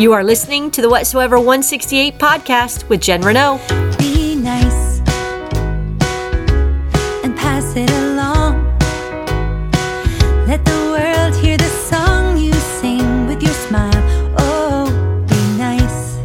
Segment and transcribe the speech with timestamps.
[0.00, 3.60] You are listening to the Whatsoever 168 podcast with Jen Renault.
[3.98, 5.00] Be nice
[7.22, 8.64] and pass it along.
[10.46, 13.92] Let the world hear the song you sing with your smile.
[14.38, 14.86] Oh,
[15.28, 16.16] be nice.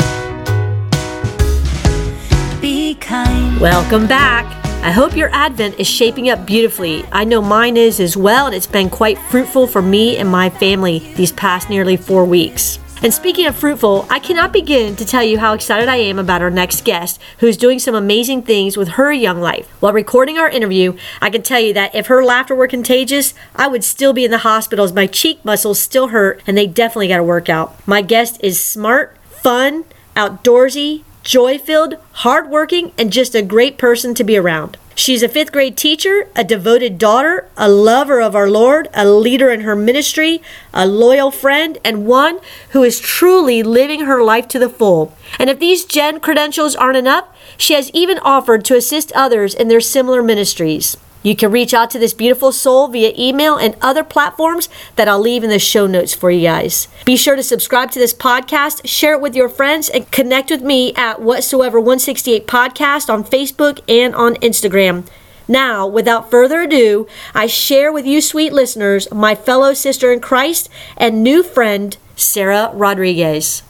[2.61, 3.59] Be kind.
[3.59, 4.45] Welcome back.
[4.85, 7.03] I hope your Advent is shaping up beautifully.
[7.11, 10.49] I know mine is as well, and it's been quite fruitful for me and my
[10.49, 12.79] family these past nearly four weeks.
[13.03, 16.41] And speaking of fruitful, I cannot begin to tell you how excited I am about
[16.41, 19.69] our next guest, who's doing some amazing things with her young life.
[19.79, 23.67] While recording our interview, I can tell you that if her laughter were contagious, I
[23.67, 27.09] would still be in the hospital as my cheek muscles still hurt and they definitely
[27.09, 27.75] got to work out.
[27.87, 29.85] My guest is smart, fun,
[30.15, 34.77] outdoorsy, joy filled, hardworking, and just a great person to be around.
[34.97, 39.49] She's a fifth grade teacher, a devoted daughter, a lover of our Lord, a leader
[39.49, 40.41] in her ministry,
[40.73, 42.39] a loyal friend, and one
[42.69, 45.13] who is truly living her life to the full.
[45.37, 49.67] And if these Jen credentials aren't enough, she has even offered to assist others in
[49.67, 50.95] their similar ministries.
[51.25, 55.19] You can reach out to this beautiful soul via email and other platforms that I'll
[55.19, 56.87] leave in the show notes for you guys.
[57.03, 60.61] Be sure to subscribe to this podcast, share it with your friends, and connect with
[60.61, 65.07] me at Whatsoever 168 Podcast on Facebook and on Instagram.
[65.47, 70.69] Now, without further ado, I share with you, sweet listeners, my fellow sister in Christ
[70.95, 73.63] and new friend, Sarah Rodriguez.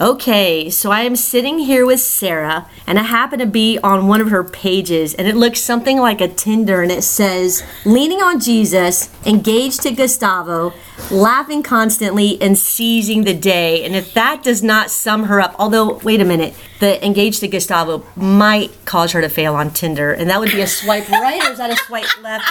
[0.00, 4.20] Okay, so I am sitting here with Sarah, and I happen to be on one
[4.20, 8.38] of her pages, and it looks something like a Tinder, and it says, Leaning on
[8.38, 10.72] Jesus, engaged to Gustavo,
[11.10, 13.84] laughing constantly, and seizing the day.
[13.84, 17.48] And if that does not sum her up, although, wait a minute, the engaged to
[17.48, 21.44] Gustavo might cause her to fail on Tinder, and that would be a swipe right,
[21.44, 22.48] or is that a swipe left?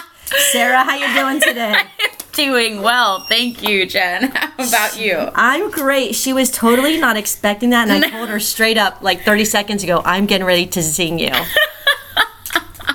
[0.52, 1.84] Sarah, how you doing today?
[2.38, 4.30] Doing well, thank you, Jen.
[4.36, 5.32] How about you?
[5.34, 6.14] I'm great.
[6.14, 9.84] She was totally not expecting that, and I told her straight up like 30 seconds
[9.84, 11.32] ago, I'm getting ready to sing you.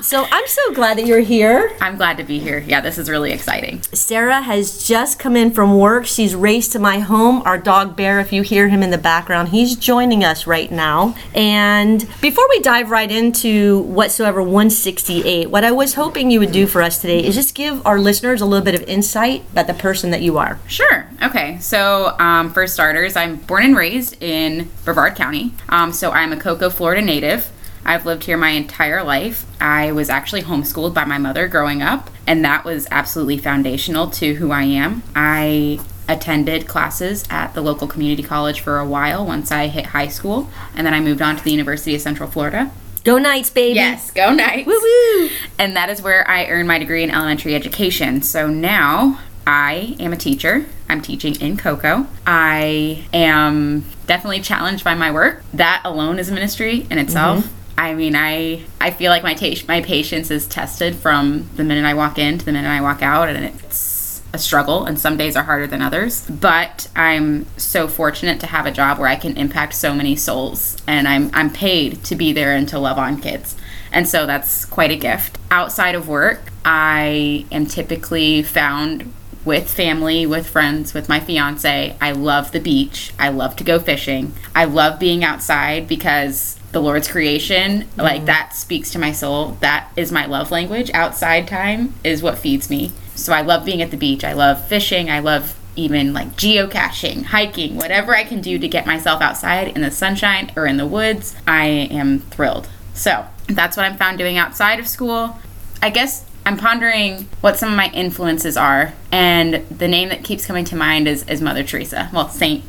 [0.02, 1.76] so I'm so glad that you're here.
[1.80, 2.58] I'm glad to be here.
[2.58, 3.82] Yeah, this is really exciting.
[3.92, 6.06] Sarah has just come in from work.
[6.06, 7.42] She's raced to my home.
[7.44, 11.14] Our dog Bear, if you hear him in the background, he's joining us right now.
[11.34, 16.66] And before we dive right into whatsoever 168, what I was hoping you would do
[16.66, 19.74] for us today is just give our listeners a little bit of insight about the
[19.74, 20.58] person that you are.
[20.66, 21.08] Sure.
[21.22, 21.58] Okay.
[21.60, 25.52] So, um, for starters, I'm born and raised in Brevard County.
[25.68, 27.50] Um, so, I'm a Cocoa, Florida native.
[27.84, 29.44] I've lived here my entire life.
[29.60, 34.34] I was actually homeschooled by my mother growing up, and that was absolutely foundational to
[34.34, 35.02] who I am.
[35.14, 40.08] I attended classes at the local community college for a while once I hit high
[40.08, 42.70] school, and then I moved on to the University of Central Florida.
[43.04, 43.74] Go Knights, baby.
[43.74, 44.66] Yes, go Knights.
[44.66, 45.30] Woo woo.
[45.58, 48.22] And that is where I earned my degree in elementary education.
[48.22, 50.66] So now I am a teacher.
[50.88, 52.06] I'm teaching in Cocoa.
[52.26, 55.42] I am definitely challenged by my work.
[55.52, 57.44] That alone is a ministry in itself.
[57.44, 57.61] Mm-hmm.
[57.76, 61.84] I mean, I I feel like my ta- my patience is tested from the minute
[61.84, 64.84] I walk in to the minute I walk out, and it's a struggle.
[64.84, 66.26] And some days are harder than others.
[66.28, 70.76] But I'm so fortunate to have a job where I can impact so many souls,
[70.86, 73.56] and I'm I'm paid to be there and to love on kids.
[73.90, 75.38] And so that's quite a gift.
[75.50, 79.12] Outside of work, I am typically found
[79.44, 81.96] with family, with friends, with my fiance.
[82.00, 83.12] I love the beach.
[83.18, 84.34] I love to go fishing.
[84.54, 88.26] I love being outside because the Lord's creation, like mm.
[88.26, 89.58] that speaks to my soul.
[89.60, 90.90] That is my love language.
[90.94, 92.92] Outside time is what feeds me.
[93.14, 94.24] So I love being at the beach.
[94.24, 95.10] I love fishing.
[95.10, 99.82] I love even like geocaching, hiking, whatever I can do to get myself outside in
[99.82, 101.36] the sunshine or in the woods.
[101.46, 102.68] I am thrilled.
[102.94, 105.38] So that's what I'm found doing outside of school.
[105.82, 110.44] I guess I'm pondering what some of my influences are, and the name that keeps
[110.44, 112.10] coming to mind is, is Mother Teresa.
[112.12, 112.64] Well, Saint.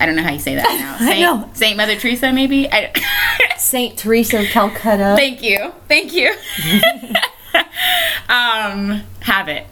[0.00, 0.96] I don't know how you say that now.
[1.00, 1.50] I Saint, know.
[1.54, 2.68] Saint Mother Teresa, maybe.
[2.70, 2.92] I,
[3.58, 5.14] Saint Teresa of Calcutta.
[5.16, 6.30] thank you, thank you.
[8.28, 9.66] um, have it.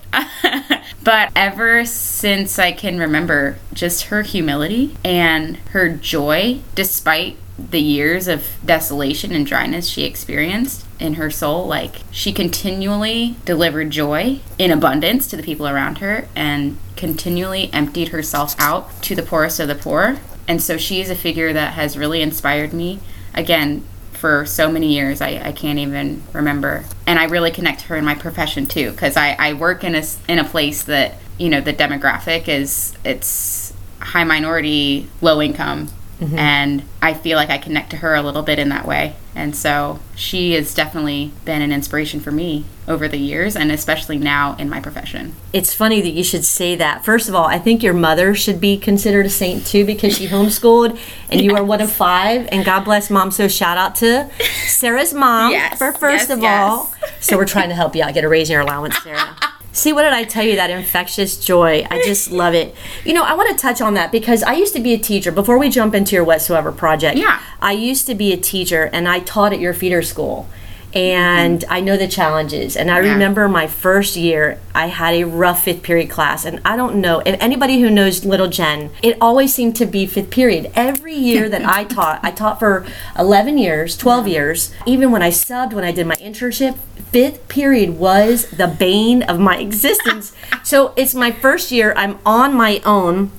[1.02, 8.28] but ever since I can remember, just her humility and her joy, despite the years
[8.28, 14.70] of desolation and dryness she experienced in her soul, like she continually delivered joy in
[14.70, 19.68] abundance to the people around her and continually emptied herself out to the poorest of
[19.68, 20.18] the poor.
[20.46, 23.00] And so she is a figure that has really inspired me.
[23.34, 27.86] Again, for so many years I, I can't even remember and i really connect to
[27.88, 31.16] her in my profession too because I, I work in a, in a place that
[31.38, 35.88] you know the demographic is it's high minority low income
[36.22, 36.38] Mm-hmm.
[36.38, 39.16] And I feel like I connect to her a little bit in that way.
[39.34, 44.18] And so she has definitely been an inspiration for me over the years and especially
[44.18, 45.34] now in my profession.
[45.52, 47.04] It's funny that you should say that.
[47.04, 50.28] First of all, I think your mother should be considered a saint too because she
[50.28, 50.98] homeschooled
[51.30, 52.48] and you are one of five.
[52.52, 53.30] And God bless mom.
[53.32, 54.30] So shout out to
[54.66, 56.70] Sarah's mom Yes, for first yes, of yes.
[56.70, 56.94] all.
[57.18, 59.36] So we're trying to help you out, get a raise in your allowance, Sarah.
[59.72, 60.56] See, what did I tell you?
[60.56, 61.86] That infectious joy.
[61.90, 62.74] I just love it.
[63.06, 65.32] You know, I want to touch on that because I used to be a teacher.
[65.32, 67.40] Before we jump into your whatsoever project, Yeah.
[67.60, 70.46] I used to be a teacher and I taught at your feeder school.
[70.94, 71.72] And mm-hmm.
[71.72, 72.76] I know the challenges.
[72.76, 73.12] And I Yeah.
[73.12, 76.44] remember my first year, I had a rough fifth period class.
[76.44, 80.04] And I don't know if anybody who knows little Jen, it always seemed to be
[80.04, 80.70] fifth period.
[80.74, 82.84] Every year that I taught, I taught for
[83.18, 84.70] 11 years, 12 years.
[84.84, 86.76] Even when I subbed, when I did my internship,
[87.12, 90.34] fifth period was the bane of my existence.
[90.64, 93.30] so it's my first year, I'm on my own.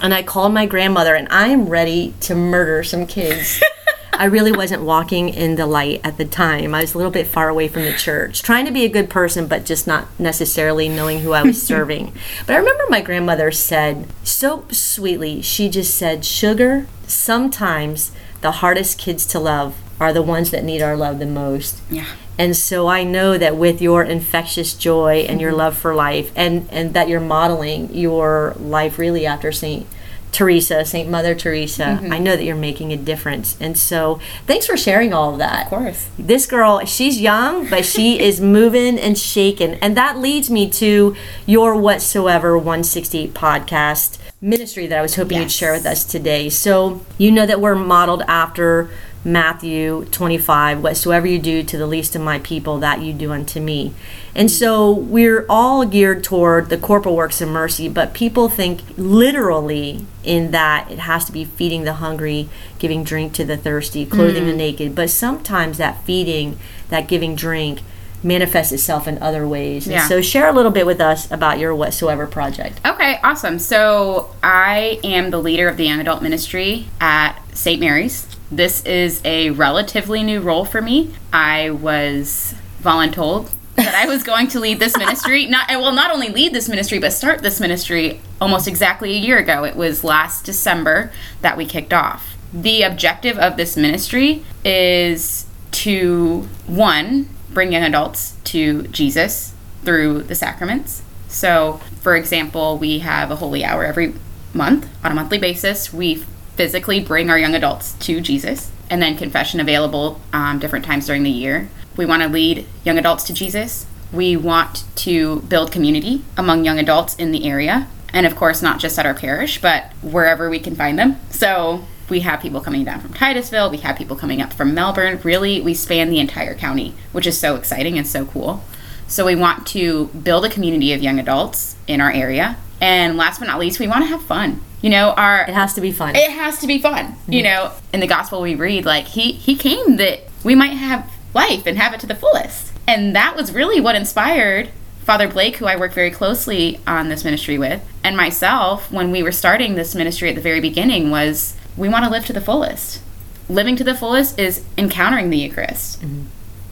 [0.00, 3.62] And I called my grandmother, and I am ready to murder some kids.
[4.12, 6.74] I really wasn't walking in the light at the time.
[6.74, 9.10] I was a little bit far away from the church, trying to be a good
[9.10, 12.12] person, but just not necessarily knowing who I was serving.
[12.46, 18.98] But I remember my grandmother said so sweetly, she just said, Sugar, sometimes the hardest
[18.98, 21.80] kids to love are the ones that need our love the most.
[21.90, 22.06] Yeah.
[22.38, 25.60] And so I know that with your infectious joy and your mm-hmm.
[25.60, 29.86] love for life, and, and that you're modeling your life really after St.
[30.32, 31.08] Teresa, St.
[31.08, 32.12] Mother Teresa, mm-hmm.
[32.12, 33.56] I know that you're making a difference.
[33.58, 35.64] And so thanks for sharing all of that.
[35.64, 36.10] Of course.
[36.18, 39.74] This girl, she's young, but she is moving and shaking.
[39.74, 41.16] And that leads me to
[41.46, 46.50] your Whatsoever 160 podcast ministry that I was hoping you'd share with us today.
[46.50, 48.90] So you know that we're modeled after
[49.26, 53.60] Matthew 25, whatsoever you do to the least of my people, that you do unto
[53.60, 53.92] me.
[54.36, 60.06] And so we're all geared toward the corporal works of mercy, but people think literally
[60.22, 64.46] in that it has to be feeding the hungry, giving drink to the thirsty, clothing
[64.46, 64.58] the mm.
[64.58, 64.94] naked.
[64.94, 66.56] But sometimes that feeding,
[66.90, 67.80] that giving drink,
[68.22, 69.86] manifests itself in other ways.
[69.86, 70.06] And Yeah.
[70.06, 72.80] so share a little bit with us about your whatsoever project.
[72.86, 73.58] Okay, awesome.
[73.58, 77.80] So I am the leader of the young adult ministry at St.
[77.80, 78.26] Mary's.
[78.50, 81.14] This is a relatively new role for me.
[81.32, 85.46] I was voluntold that I was going to lead this ministry.
[85.46, 89.38] Not well, not only lead this ministry, but start this ministry almost exactly a year
[89.38, 89.64] ago.
[89.64, 91.10] It was last December
[91.40, 92.36] that we kicked off.
[92.52, 99.54] The objective of this ministry is to one bring young adults to Jesus
[99.84, 101.02] through the sacraments.
[101.28, 104.14] So, for example, we have a holy hour every
[104.54, 105.92] month on a monthly basis.
[105.92, 106.24] We
[106.56, 111.22] physically bring our young adults to Jesus, and then confession available um, different times during
[111.22, 111.68] the year.
[111.96, 113.86] We want to lead young adults to Jesus.
[114.12, 118.80] We want to build community among young adults in the area, and of course, not
[118.80, 121.16] just at our parish, but wherever we can find them.
[121.30, 125.18] So, we have people coming down from Titusville, we have people coming up from Melbourne.
[125.24, 128.62] Really, we span the entire county, which is so exciting and so cool.
[129.08, 132.56] So we want to build a community of young adults in our area.
[132.80, 134.60] And last but not least, we want to have fun.
[134.86, 136.14] You know, our It has to be fun.
[136.14, 137.16] it has to be fun.
[137.26, 137.52] You mm-hmm.
[137.52, 141.66] know, in the gospel we read like he he came that we might have life
[141.66, 142.72] and have it to the fullest.
[142.86, 144.68] And that was really what inspired
[145.00, 149.24] Father Blake, who I work very closely on this ministry with, and myself when we
[149.24, 152.40] were starting this ministry at the very beginning was we want to live to the
[152.40, 153.02] fullest.
[153.48, 156.00] Living to the fullest is encountering the Eucharist.
[156.00, 156.26] Mm-hmm.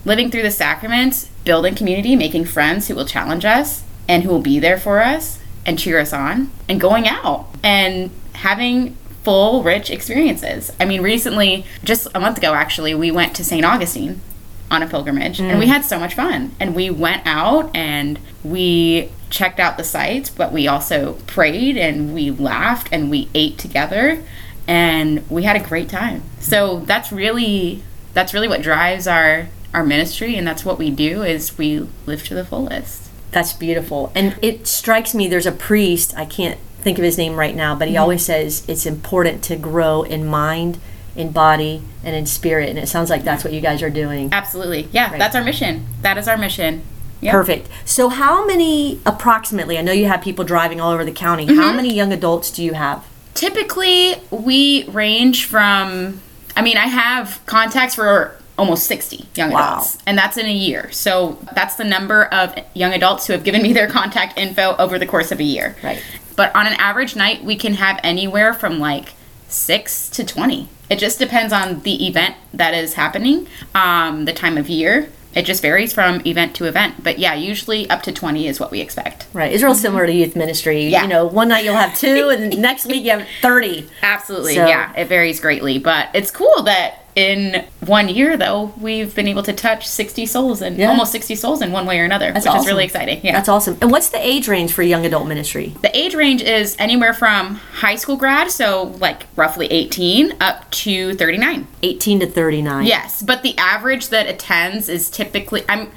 [0.05, 4.39] Living through the sacraments, building community, making friends who will challenge us and who will
[4.39, 9.89] be there for us and cheer us on, and going out and having full, rich
[9.89, 10.71] experiences.
[10.79, 13.65] I mean, recently, just a month ago actually, we went to St.
[13.65, 14.21] Augustine
[14.69, 15.69] on a pilgrimage and we mm.
[15.69, 16.55] had so much fun.
[16.59, 22.13] And we went out and we checked out the sites, but we also prayed and
[22.13, 24.23] we laughed and we ate together
[24.67, 26.23] and we had a great time.
[26.39, 31.23] So that's really that's really what drives our our ministry and that's what we do
[31.23, 33.04] is we live to the fullest.
[33.35, 34.13] That's beautiful.
[34.15, 37.75] And it strikes me there's a priest, I can't think of his name right now,
[37.75, 38.03] but he mm-hmm.
[38.03, 40.79] always says it's important to grow in mind,
[41.17, 42.69] in body, and in spirit.
[42.69, 44.29] And it sounds like that's what you guys are doing.
[44.31, 44.87] Absolutely.
[44.93, 45.85] Yeah, that's our mission.
[46.01, 46.83] That is our mission.
[47.19, 47.31] Yep.
[47.33, 47.69] Perfect.
[47.83, 49.77] So, how many approximately?
[49.77, 51.45] I know you have people driving all over the county.
[51.45, 51.75] How mm-hmm.
[51.75, 53.05] many young adults do you have?
[53.33, 56.21] Typically, we range from,
[56.55, 59.73] I mean, I have contacts for almost 60 young Wow.
[59.73, 60.89] adults, and that's in a year.
[60.91, 64.97] So that's the number of young adults who have given me their contact info over
[64.97, 65.75] the course of a year.
[65.83, 66.01] Right.
[66.35, 69.13] But on an average night, we can have anywhere from like
[69.47, 70.67] six to 20.
[70.89, 75.43] It just depends on the event that is happening, um, the time of year, It
[75.45, 77.03] just varies from event to event.
[77.03, 79.25] But yeah, usually up to 20 is what we expect.
[79.33, 79.51] Right.
[79.51, 80.83] It's real similar to youth ministry.
[80.83, 80.89] Mm-hmm.
[80.91, 81.01] Yeah.
[81.01, 83.89] You know, one night you'll have two, and next week you have 30.
[84.01, 84.55] Absolutely.
[84.55, 85.77] So- yeah, it varies greatly.
[85.77, 90.61] But it's cool that in one year, though, we've been able to touch 60 souls
[90.61, 90.89] and Yeah.
[90.89, 92.61] almost 60 souls in one way or another, That's which awesome.
[92.61, 93.21] is really exciting.
[93.23, 93.31] Yeah.
[93.33, 93.77] That's awesome.
[93.81, 95.73] And what's the age range for young adult ministry?
[95.81, 101.13] The age range is anywhere from high school grad, so like roughly 18, up to
[101.15, 101.67] 39.
[101.83, 102.85] 18 to 39.
[102.85, 105.91] Yes, but the average that attends is typically I'm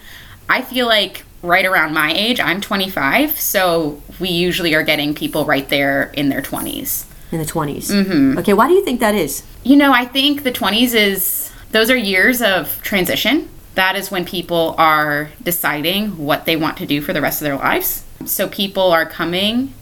[0.48, 5.44] I feel like right around my age, I'm 25, so we usually are getting people
[5.44, 7.04] right there in their 20s.
[7.30, 7.90] In the 20s.
[7.90, 8.38] Mm-hmm.
[8.38, 8.54] Okay.
[8.54, 9.42] Why do you think that is?
[9.62, 13.48] You know, I think the 20s is those are years of transition.
[13.74, 17.44] That is when people are deciding what they want to do for the rest of
[17.44, 18.04] their lives.
[18.24, 19.74] So people are coming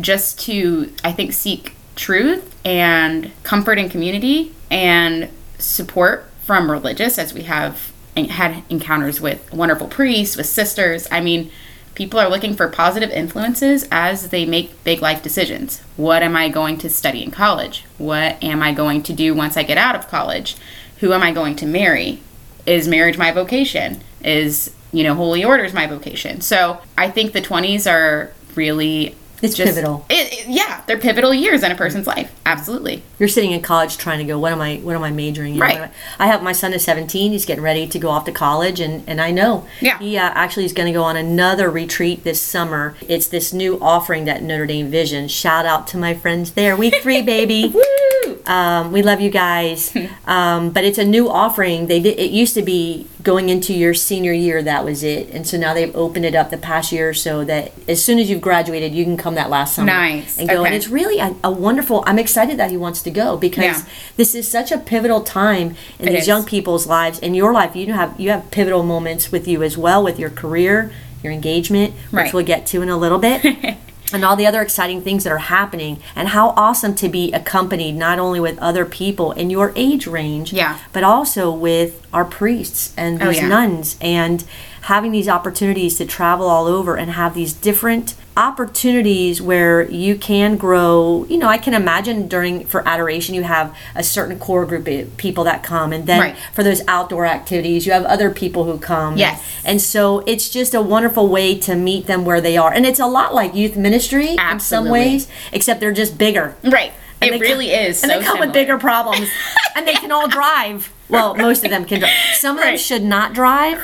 [0.00, 7.32] just to I think seek truth and comfort and community and support from religious as
[7.32, 11.06] we have had encounters with wonderful priests, with sisters.
[11.10, 11.50] I mean,
[11.96, 15.80] people are looking for positive influences as they make big life decisions.
[15.96, 17.84] What am I going to study in college?
[17.98, 20.56] What am I going to do once I get out of college?
[20.98, 22.20] Who am I going to marry?
[22.66, 24.02] Is marriage my vocation?
[24.22, 26.42] Is, you know, holy orders my vocation?
[26.42, 29.16] So I think the 20s are really.
[29.42, 30.04] It's just, pivotal.
[30.08, 32.32] It, it- yeah, they're pivotal years in a person's life.
[32.46, 33.02] Absolutely.
[33.18, 35.60] You're sitting in college trying to go, what am I, what am I majoring in?
[35.60, 35.80] Right.
[35.80, 35.90] I,
[36.20, 37.32] I have my son is 17.
[37.32, 38.78] He's getting ready to go off to college.
[38.80, 39.98] And, and I know Yeah.
[39.98, 42.94] he uh, actually is going to go on another retreat this summer.
[43.08, 45.26] It's this new offering that Notre Dame Vision.
[45.28, 46.76] Shout out to my friends there.
[46.76, 47.68] Week three, baby.
[47.74, 48.38] Woo!
[48.46, 49.94] Um, we love you guys.
[50.26, 51.88] um, but it's a new offering.
[51.88, 54.62] They did, it used to be going into your senior year.
[54.62, 55.28] That was it.
[55.30, 58.30] And so now they've opened it up the past year so that as soon as
[58.30, 60.38] you've graduated, you can come that last summer Nice.
[60.38, 60.64] and go.
[60.64, 62.04] And it's really a, a wonderful.
[62.06, 63.82] I'm excited that he wants to go because Yeah.
[64.16, 66.28] this is such a pivotal time in It these is.
[66.28, 67.18] young people's lives.
[67.18, 70.30] In your life, you have you have pivotal moments with you as well with your
[70.30, 70.92] career,
[71.24, 72.32] your engagement, which Right.
[72.32, 73.42] we'll get to in a little bit
[74.12, 77.92] and all the other exciting things that are happening and how awesome to be accompanied
[77.92, 80.78] not only with other people in your age range Yeah.
[80.92, 83.48] but also with our priests and Oh, these yeah.
[83.48, 84.44] nuns and
[84.86, 90.56] having these opportunities to travel all over and have these different opportunities where you can
[90.56, 94.86] grow you know i can imagine during for adoration you have a certain core group
[94.86, 96.36] of people that come and then Right.
[96.52, 99.42] for those outdoor activities you have other people who come Yes.
[99.64, 102.72] and so it's just a wonderful way to meet them where they are.
[102.72, 106.54] And it's a lot like youth ministry in some ways, except they're just bigger.
[106.62, 106.92] Right.
[107.20, 108.02] And it really come, is.
[108.02, 109.28] And so they come with bigger problems.
[109.76, 110.92] and they can all drive.
[111.08, 112.12] Well, most of them can drive.
[112.34, 112.80] Some of them Right.
[112.80, 113.80] should not drive.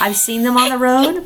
[0.00, 1.24] I've seen them on the road.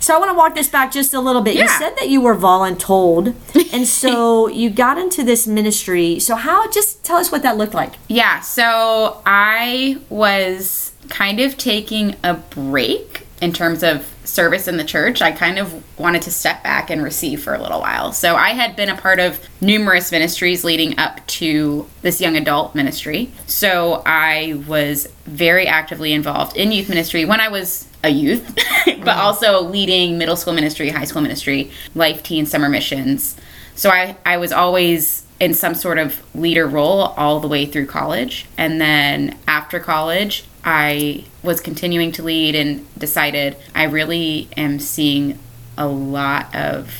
[0.00, 1.54] So I want to walk this back just a little bit.
[1.54, 1.78] You Yeah.
[1.78, 3.34] said that you were voluntold.
[3.72, 6.18] And so you got into this ministry.
[6.20, 7.94] So how just tell us what that looked like.
[8.06, 14.84] Yeah, so I was kind of taking a break in terms of service in the
[14.84, 15.22] church.
[15.22, 18.12] I kind of wanted to step back and receive for a little while.
[18.12, 22.74] So I had been a part of numerous ministries leading up to this young adult
[22.74, 23.32] ministry.
[23.46, 28.96] So I was very actively involved in youth ministry when I was a youth, but
[28.96, 29.08] mm-hmm.
[29.08, 33.36] also leading middle school ministry, high school ministry, life teen summer missions.
[33.74, 37.86] So I, I was always in some sort of leader role all the way through
[37.86, 38.46] college.
[38.56, 45.38] And then after college, I was continuing to lead and decided I really am seeing
[45.78, 46.94] a lot of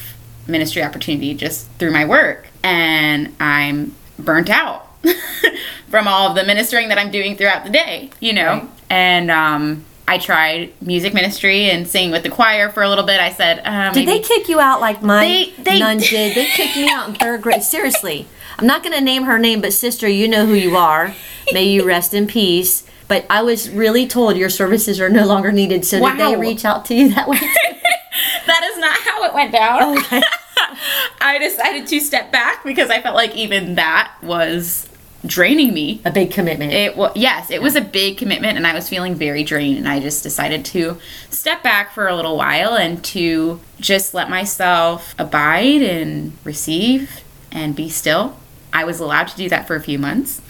[0.46, 2.48] ministry opportunity just through my work.
[2.64, 4.88] And I'm burnt out
[5.90, 8.52] from all of the ministering that I'm doing throughout the day, you know?
[8.52, 8.68] Right.
[8.88, 13.20] And um, I tried music ministry and singing with the choir for a little bit.
[13.20, 16.08] I said, uh, Did they kick you out like my They- they nun did.
[16.08, 16.34] did?
[16.36, 17.62] They kicked me out in third grade.
[17.62, 18.26] Seriously.
[18.58, 21.14] I'm not going to name her name, but sister, you know who you are.
[21.52, 22.82] May you rest in peace.
[23.08, 25.84] But I was really told your services are no longer needed.
[25.84, 26.40] So did they Wow.
[26.40, 27.38] reach out to you that way?
[28.46, 29.80] that is not how it went down.
[29.82, 30.22] Oh, okay.
[31.20, 34.88] I decided to step back because I felt like even that was
[35.26, 36.00] draining me.
[36.04, 36.72] A big commitment.
[36.72, 39.78] It was yes, it was a big commitment, and I was feeling very drained.
[39.78, 40.98] And I just decided to
[41.30, 47.74] step back for a little while and to just let myself abide and receive and
[47.74, 48.36] be still.
[48.72, 50.40] I was allowed to do that for a few months,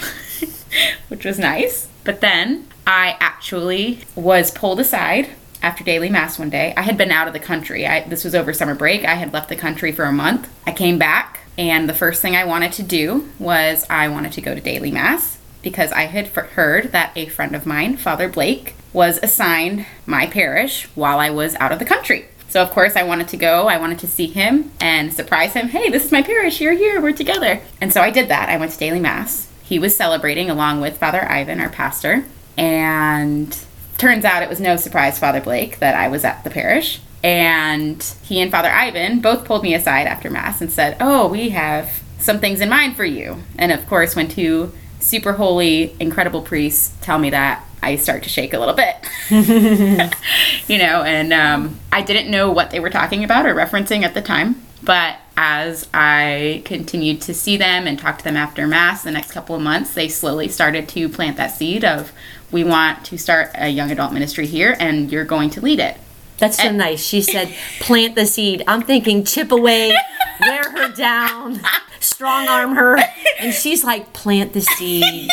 [1.09, 1.89] which was nice.
[2.09, 5.29] But then I actually was pulled aside
[5.61, 6.73] after daily mass one day.
[6.75, 7.87] I had been out of the country.
[7.87, 9.05] I, this was over summer break.
[9.05, 10.49] I had left the country for a month.
[10.67, 14.41] I came back, and the first thing I wanted to do was I wanted to
[14.41, 18.31] go to daily mass because I had f- heard that a friend of mine, Father
[18.31, 22.25] Blake, was assigned my parish while I was out of the country.
[22.49, 23.69] So of course I wanted to go.
[23.69, 25.69] I wanted to see him and surprise him.
[25.69, 26.59] Hey, this is my parish.
[26.59, 27.03] You're here.
[27.03, 27.61] We're together.
[27.83, 28.49] And so I did that.
[28.49, 29.48] I went to daily mass.
[29.69, 32.25] He was celebrating along with Father Ivan, our pastor.
[32.57, 33.55] And
[33.99, 37.01] turns out it was no surprise Father Blake that I was at the parish.
[37.23, 41.51] And he and Father Ivan both pulled me aside after Mass and said, Oh, we
[41.51, 43.43] have some things in mind for you.
[43.59, 48.31] And of course, when two super holy, incredible priests tell me that, I start to
[48.31, 48.97] shake a little bit.
[50.67, 54.15] you know, and um, I didn't know what they were talking about or referencing at
[54.15, 54.63] the time.
[54.83, 59.31] But as I continued to see them and talk to them after Mass the next
[59.31, 62.13] couple of months, they slowly started to plant that seed of,
[62.51, 65.97] we want to start a young adult ministry here and you're going to lead it.
[66.39, 67.01] That's so nice.
[67.05, 68.65] She said, plant the seed.
[68.67, 69.97] I'm thinking, chip away,
[70.41, 71.61] wear her down,
[72.01, 72.99] strong arm her.
[73.39, 75.29] And she's like, plant the seed,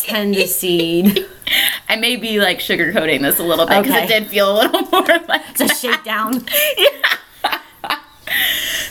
[0.00, 1.26] tend the seed.
[1.88, 4.04] I may be like sugarcoating this a little bit because Okay.
[4.04, 6.44] it did feel a little more like It's a shakedown.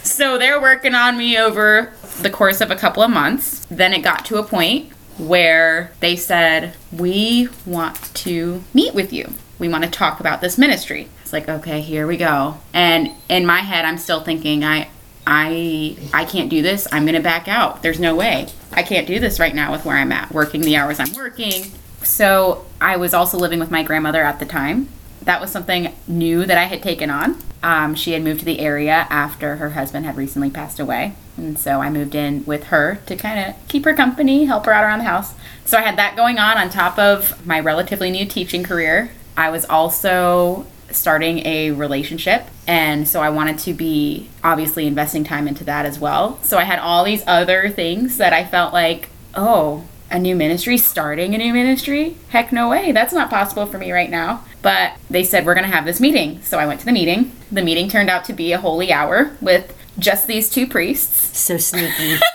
[0.04, 3.66] So they're working on me over the course of a couple of months.
[3.66, 9.34] Then it got to a point where they said, We want to meet with you.
[9.60, 11.10] We want to talk about this ministry.
[11.22, 12.60] It's like, okay, here we go.
[12.74, 14.90] And in my head, I'm still thinking, I.
[15.28, 16.88] I I can't do this.
[16.92, 17.82] I'm going to back out.
[17.82, 18.48] There's no way.
[18.72, 21.72] I can't do this right now with where I'm at, working the hours I'm working.
[22.04, 24.88] So, I was also living with my grandmother at the time
[25.26, 27.38] that was something new that I had taken on.
[27.62, 31.16] Um, she had moved to the area after her husband had recently passed away.
[31.36, 34.74] And so I moved in with her to kind of keep her company, help her
[34.74, 35.34] out around the house.
[35.66, 39.12] So I had that going on on top of my relatively new teaching career.
[39.36, 42.46] I was also starting a relationship.
[42.68, 46.40] And so I wanted to be obviously investing time into that as well.
[46.44, 50.78] So I had all these other things that I felt like, oh, a new ministry,
[50.78, 52.16] starting a new ministry?
[52.30, 52.92] Heck no way.
[52.92, 54.46] That's not possible for me right now.
[54.66, 56.42] But they said, we're going to have this meeting.
[56.42, 57.32] So I went to the meeting.
[57.52, 61.38] The meeting turned out to be a holy hour with just these two priests.
[61.38, 62.18] So sneaky.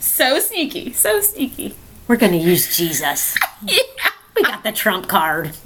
[0.00, 0.92] So sneaky.
[0.92, 1.74] So sneaky.
[2.06, 3.36] We're going to use Jesus.
[3.66, 4.10] Yeah.
[4.36, 5.56] We got the trump card.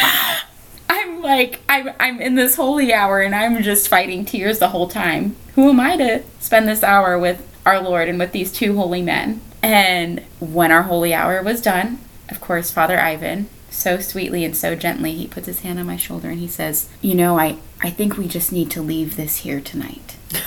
[0.89, 4.87] I'm like, I'm, I'm in this holy hour and I'm just fighting tears the whole
[4.87, 5.35] time.
[5.55, 9.01] Who am I to spend this hour with our Lord and with these two holy
[9.01, 9.41] men?
[9.61, 14.75] And when our holy hour was done, of course, Father Ivan, so sweetly and so
[14.75, 17.89] gently, he puts his hand on my shoulder and he says, You know, I, I
[17.89, 20.15] think we just need to leave this here tonight.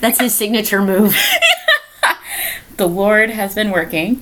[0.00, 1.16] That's his signature move.
[2.76, 4.16] The Lord has been working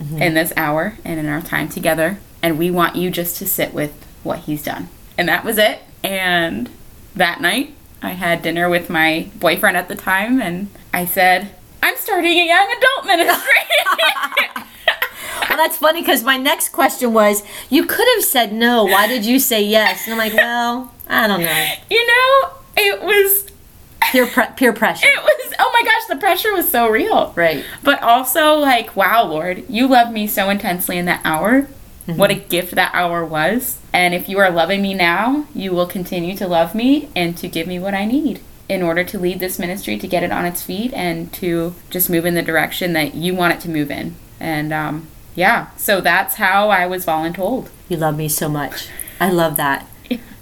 [0.00, 0.20] mm-hmm.
[0.20, 3.72] in this hour and in our time together, and we want you just to sit
[3.72, 3.92] with
[4.24, 4.88] what He's done.
[5.16, 5.80] And that was it.
[6.02, 6.68] And
[7.14, 11.96] that night, I had dinner with my boyfriend at the time, and I said, I'm
[11.96, 14.64] starting a young adult ministry.
[15.48, 18.84] Well, that's funny because my next question was, you could have said no.
[18.84, 20.06] Why did you say yes?
[20.06, 21.72] And I'm like, well, I don't know.
[21.90, 23.46] you know, it was,
[24.12, 25.06] Peer pre- peer pressure.
[25.06, 27.32] it was, oh my gosh, the pressure was so real.
[27.36, 27.64] Right.
[27.82, 31.68] But also, like, wow, Lord, you love me so intensely in that hour.
[32.06, 33.78] What a gift that hour was.
[33.92, 37.46] And if you are loving me now, you will continue to love me and to
[37.46, 40.44] give me what I need in order to lead this ministry, to get it on
[40.44, 43.92] its feet, and to just move in the direction that you want it to move
[43.92, 44.16] in.
[44.40, 45.06] And um,
[45.40, 47.70] yeah, so that's how I was voluntold.
[47.88, 48.88] You love me so much.
[49.18, 49.86] I love that.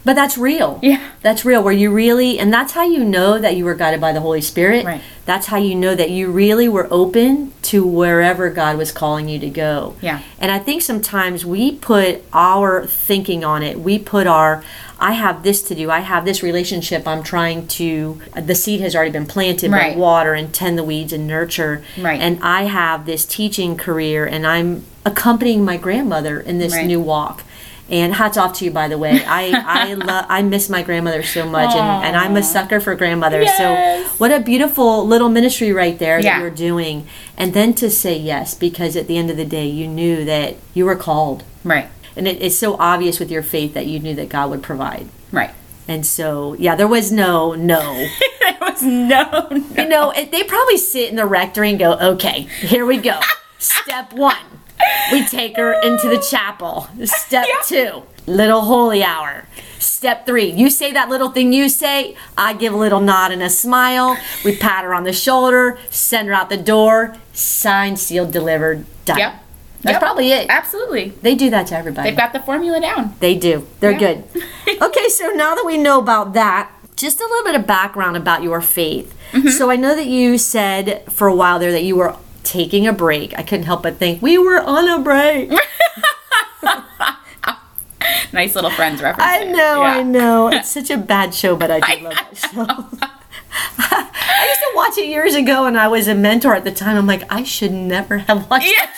[0.05, 0.79] But that's real.
[0.83, 1.11] Yeah.
[1.21, 1.63] That's real.
[1.63, 4.41] Where you really, and that's how you know that you were guided by the Holy
[4.41, 4.87] Spirit.
[4.87, 5.03] Right.
[5.27, 9.39] That's how you know that you really were open to wherever God was calling you
[9.39, 9.97] to go.
[10.01, 10.23] Yeah.
[10.39, 13.81] And I think sometimes we put our thinking on it.
[13.81, 14.65] We put our,
[15.01, 15.91] I have this to do.
[15.91, 17.07] I have this relationship.
[17.07, 19.95] I'm trying to, the seed has already been planted, Right.
[19.95, 21.83] but water and tend the weeds and nurture.
[21.97, 22.21] Right.
[22.21, 26.87] And I have this teaching career and I'm accompanying my grandmother in this Right.
[26.87, 27.45] new walk.
[27.91, 29.25] And hats off to you, by the way.
[29.25, 32.95] I I love I miss my grandmother so much, and, and I'm a sucker for
[32.95, 33.47] grandmothers.
[33.47, 33.57] Yes.
[34.11, 36.35] So what a beautiful little ministry right there Yeah.
[36.35, 37.07] that you're doing,
[37.39, 40.57] and then to say yes because at the end of the day you knew that
[40.75, 41.87] you were called, Right.
[42.19, 45.09] And it, it's so obvious with your faith that you knew that God would provide.
[45.33, 45.51] Right.
[45.87, 47.81] And so yeah, there was no no.
[48.41, 49.57] there was no, no.
[49.83, 53.19] you know, it- they probably sit in the rectory and go, okay, here we go.
[53.59, 54.37] Step one,
[55.11, 56.89] we take her into the chapel.
[57.05, 57.55] Step Yeah.
[57.65, 59.47] two, little holy hour.
[59.81, 63.43] Step three, you say that little thing you say, I give a little nod and
[63.43, 64.17] a smile.
[64.45, 69.19] We pat her on the shoulder, send her out the door, signed, sealed, delivered, done.
[69.19, 69.45] Yep.
[69.83, 70.01] That's Yep.
[70.03, 70.47] probably it.
[70.51, 71.11] Absolutely.
[71.23, 72.09] They do that to everybody.
[72.11, 73.15] They've got the formula down.
[73.21, 73.67] They do.
[73.81, 73.99] They're Yeah.
[73.99, 74.25] good.
[74.83, 78.43] okay, so now that we know about that, just a little bit of background about
[78.43, 79.15] your faith.
[79.33, 79.49] Mm-hmm.
[79.51, 82.93] So I know that you said for a while there that you were taking a
[82.93, 83.39] break.
[83.39, 85.51] I couldn't help but think we were on a break.
[88.33, 89.27] Nice little friends reference.
[89.27, 89.99] I know, Yeah.
[89.99, 90.49] I know.
[90.53, 92.67] It's such a bad show, but I do love that show.
[93.79, 96.97] I used to watch it years ago, and I was a mentor at the time.
[96.97, 98.85] I'm like, I should never have watched Yeah.
[98.85, 98.91] it.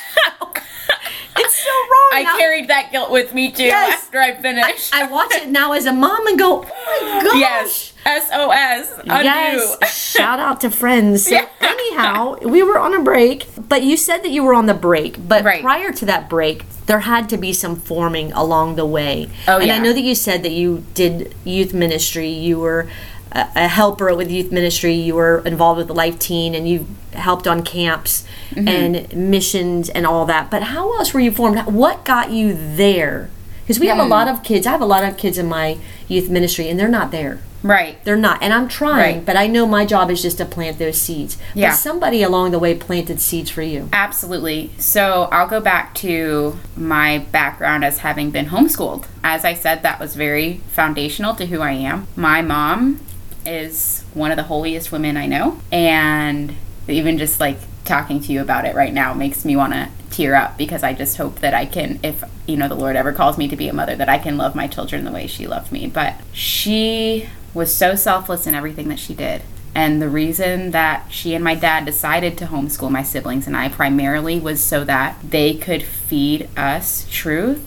[1.37, 2.11] It's so wrong.
[2.13, 4.05] I I now- carried that guilt with me too Yes.
[4.05, 4.95] after I finished.
[4.95, 7.39] I watch it now as a mom and go, oh my gosh.
[7.39, 7.93] yes.
[8.07, 8.99] SOS.
[9.01, 9.25] Undo.
[9.25, 9.95] Yes.
[10.17, 11.25] Shout out to friends.
[11.27, 11.47] So Yeah.
[11.61, 15.29] anyhow, we were on a break, but you said that you were on the break.
[15.29, 15.63] But Right.
[15.63, 19.29] prior to that break, there had to be some forming along the way.
[19.47, 22.29] Oh, and I know that you said that you did youth ministry.
[22.29, 22.89] You were
[23.33, 24.95] a, a helper with youth ministry.
[24.95, 28.67] You were involved with the Life Teen, and you helped on camps Mm-hmm.
[28.67, 30.51] and missions and all that.
[30.51, 31.57] But how else were you formed?
[31.67, 33.31] What got you there?
[33.63, 34.67] Because we have a lot of kids.
[34.67, 37.39] I have a lot of kids in my youth ministry, and they're not there.
[37.63, 38.05] Right.
[38.05, 38.43] They're not.
[38.43, 39.25] And I'm trying, Right.
[39.25, 41.39] but I know my job is just to plant those seeds.
[41.55, 41.71] Yeah.
[41.71, 43.89] But somebody along the way planted seeds for you.
[43.93, 44.73] Absolutely.
[44.79, 49.05] So I'll go back to my background as having been homeschooled.
[49.23, 52.09] As I said, that was very foundational to who I am.
[52.17, 52.99] My mom
[53.47, 55.61] is one of the holiest women I know.
[55.71, 56.57] And
[56.89, 60.35] even just like talking to you about it right now makes me want to tear
[60.35, 63.39] up because I just hope that I can, if you know the Lord ever calls
[63.39, 65.73] me to be a mother, that I can love my children the way she loved
[65.73, 65.87] me.
[65.87, 69.43] But she was so selfless in everything that she did.
[69.75, 73.69] And the reason that she and my dad decided to homeschool my siblings and I
[73.69, 77.65] primarily was so that they could feed us truth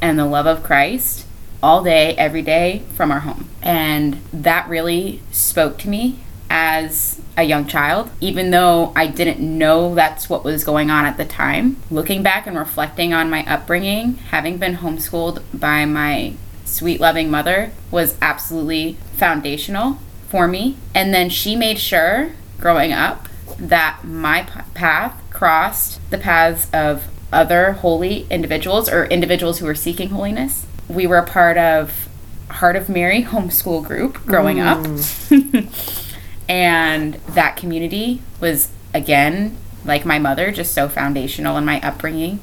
[0.00, 1.23] and the love of Christ
[1.64, 3.48] all day, every day from our home.
[3.62, 6.18] And that really spoke to me
[6.50, 11.16] as a young child, even though I didn't know that's what was going on at
[11.16, 11.78] the time.
[11.90, 16.34] Looking back and reflecting on my upbringing, having been homeschooled by my
[16.66, 19.98] sweet, loving mother was absolutely foundational
[20.28, 20.76] for me.
[20.94, 23.26] And then she made sure, growing up,
[23.58, 24.42] that my
[24.74, 30.63] path crossed the paths of other holy individuals or individuals who were seeking holiness.
[30.88, 32.08] We were a part of
[32.50, 34.78] Heart of Mary homeschool group growing up.
[34.78, 36.14] Mm.
[36.48, 42.40] and that community was, again, like my mother, just so foundational in my upbringing.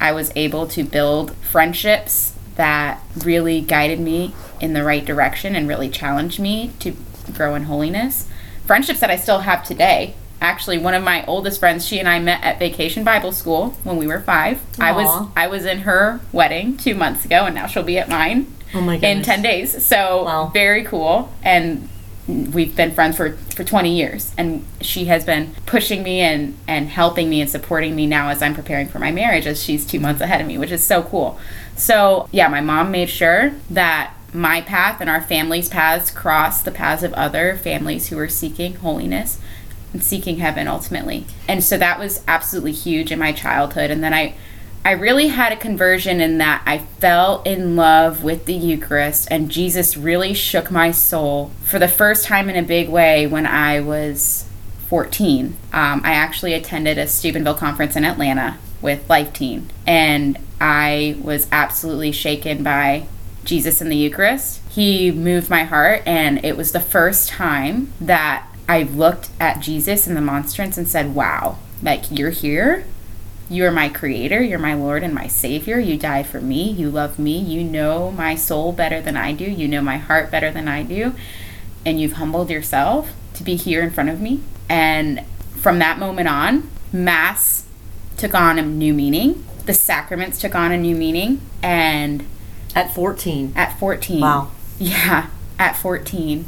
[0.00, 5.68] I was able to build friendships that really guided me in the right direction and
[5.68, 6.96] really challenged me to
[7.32, 8.28] grow in holiness.
[8.66, 10.14] Friendships that I still have today.
[10.40, 13.96] Actually, one of my oldest friends, she and I met at Vacation Bible School when
[13.96, 14.60] we were five.
[14.78, 18.08] I was I was in her wedding two months ago, and now she'll be at
[18.08, 19.84] mine Oh my in 10 days.
[19.84, 20.50] So Wow.
[20.52, 21.32] very cool.
[21.42, 21.88] And
[22.26, 24.32] we've been friends for, for 20 years.
[24.38, 28.40] And she has been pushing me and, and helping me and supporting me now as
[28.42, 31.02] I'm preparing for my marriage as she's two months ahead of me, which is so
[31.02, 31.38] cool.
[31.76, 36.70] So yeah, my mom made sure that my path and our family's paths cross the
[36.70, 39.40] paths of other families who are seeking holiness
[39.92, 41.26] and seeking heaven ultimately.
[41.48, 43.90] And so that was absolutely huge in my childhood.
[43.90, 44.34] And then I
[44.82, 49.50] I really had a conversion in that I fell in love with the Eucharist and
[49.50, 53.80] Jesus really shook my soul for the first time in a big way when I
[53.80, 54.46] was
[54.90, 55.56] 14.
[55.72, 61.46] Um, I actually attended a Steubenville conference in Atlanta with Life Teen, and I was
[61.52, 63.06] absolutely shaken by
[63.44, 64.60] Jesus and the Eucharist.
[64.70, 70.06] He moved my heart, and it was the first time that I looked at Jesus
[70.06, 72.84] and the monstrance and said, Wow, like you're here.
[73.48, 74.40] You are my creator.
[74.40, 75.80] You're my Lord and my Savior.
[75.80, 76.70] You died for me.
[76.70, 77.36] You love me.
[77.36, 79.42] You know my soul better than I do.
[79.44, 81.14] You know my heart better than I do.
[81.84, 84.40] And you've humbled yourself to be here in front of me.
[84.68, 85.24] And
[85.56, 87.66] from that moment on, Mass
[88.16, 89.44] took on a new meaning.
[89.66, 91.40] The sacraments took on a new meaning.
[91.60, 92.24] And
[92.76, 93.52] At 14.
[93.56, 94.20] at 14.
[94.20, 94.52] Wow.
[94.78, 95.26] Yeah,
[95.58, 96.44] at 14.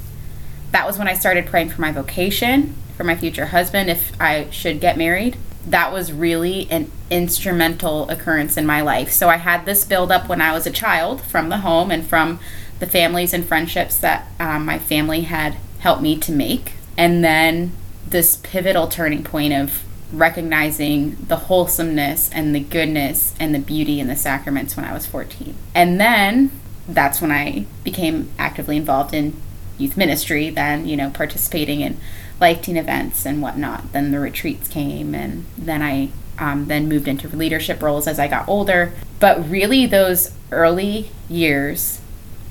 [0.72, 4.50] That was when I started praying for my vocation, for my future husband, if I
[4.50, 5.36] should get married.
[5.66, 9.12] That was really an instrumental occurrence in my life.
[9.12, 12.04] So I had this build up when I was a child from the home and
[12.04, 12.40] from
[12.80, 16.72] the families and friendships that um, my family had helped me to make.
[16.96, 17.72] And then
[18.08, 24.08] this pivotal turning point of recognizing the wholesomeness and the goodness and the beauty in
[24.08, 25.54] the sacraments when I was 14.
[25.74, 26.50] And then
[26.88, 29.34] that's when I became actively involved in
[29.78, 31.98] youth ministry, then, you know, participating in
[32.40, 33.92] life teen events and whatnot.
[33.92, 38.28] Then the retreats came, and then I um, then moved into leadership roles as I
[38.28, 38.92] got older.
[39.20, 42.00] But really, those early years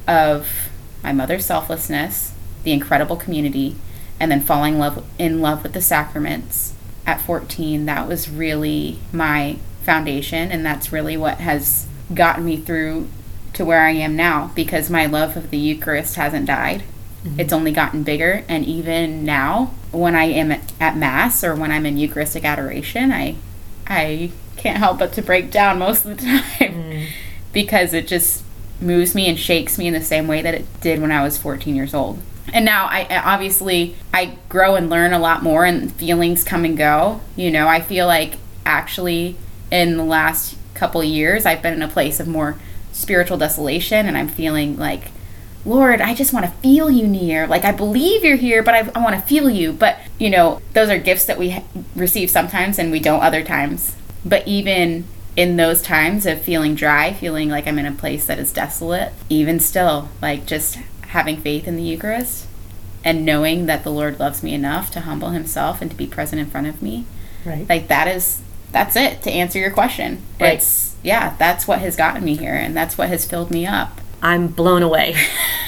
[0.07, 0.69] of
[1.03, 3.75] my mother's selflessness, the incredible community,
[4.19, 6.73] and then falling love in love with the sacraments
[7.05, 13.07] at 14, that was really my foundation, and that's really what has gotten me through
[13.53, 16.84] to where I am now because my love of the Eucharist hasn't died.
[17.23, 17.53] It's mm-hmm.
[17.53, 21.97] only gotten bigger, and even now, when I am at, Mass or when I'm in
[21.97, 23.36] Eucharistic adoration, I
[23.86, 27.07] I can't help but to break down most of the time mm.
[27.53, 28.43] because it just
[28.79, 31.38] moves me and shakes me in the same way that it did when I was
[31.38, 32.19] 14 years old.
[32.51, 36.65] And now I I- obviously I grow and learn a lot more and feelings come
[36.65, 37.21] and go.
[37.36, 39.36] You know, I feel like actually
[39.71, 42.57] in the last couple years, I've been in a place of more
[42.91, 45.12] spiritual desolation and I'm feeling like,
[45.65, 47.45] Lord, I just want to feel you near.
[47.47, 49.71] Like, I believe you're here, but I, I want to feel you.
[49.74, 51.63] But, you know, those are gifts that we
[51.95, 53.95] receive sometimes and we don't other times.
[54.26, 58.39] But even in those times of feeling dry, feeling like I'm in a place that
[58.39, 60.76] is desolate, even still, like just
[61.10, 62.47] having faith in the Eucharist
[63.04, 66.39] and knowing that the Lord loves me enough to humble himself and to be present
[66.39, 67.06] in front of me,
[67.45, 67.67] Right.
[67.67, 70.21] like that is that's it to answer your question.
[70.39, 70.54] Right.
[70.56, 74.00] It's yeah, that's what has gotten me here and that's what has filled me up.
[74.21, 75.15] I'm blown away.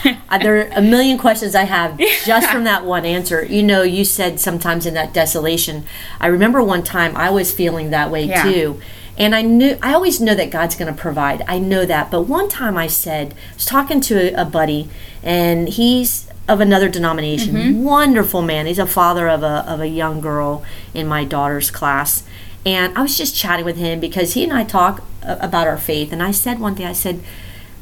[0.06, 3.46] Uh, there are a million questions I have just from that one answer.
[3.46, 5.86] You know, you said sometimes in that desolation.
[6.20, 8.44] I remember one time I was feeling that way Yeah.
[8.44, 8.82] too.
[9.18, 11.44] And I knew, I always know that God's going to provide.
[11.48, 12.10] I know that.
[12.10, 14.90] But one time I said, I was talking to a, a buddy,
[15.22, 17.84] and he's of another denomination.
[17.84, 18.66] Wonderful man.
[18.66, 20.64] He's a father of a, of a young girl
[20.94, 22.24] in my daughter's class.
[22.66, 26.12] And I was just chatting with him because he and I talk about our faith.
[26.12, 27.22] And I said one day, I said,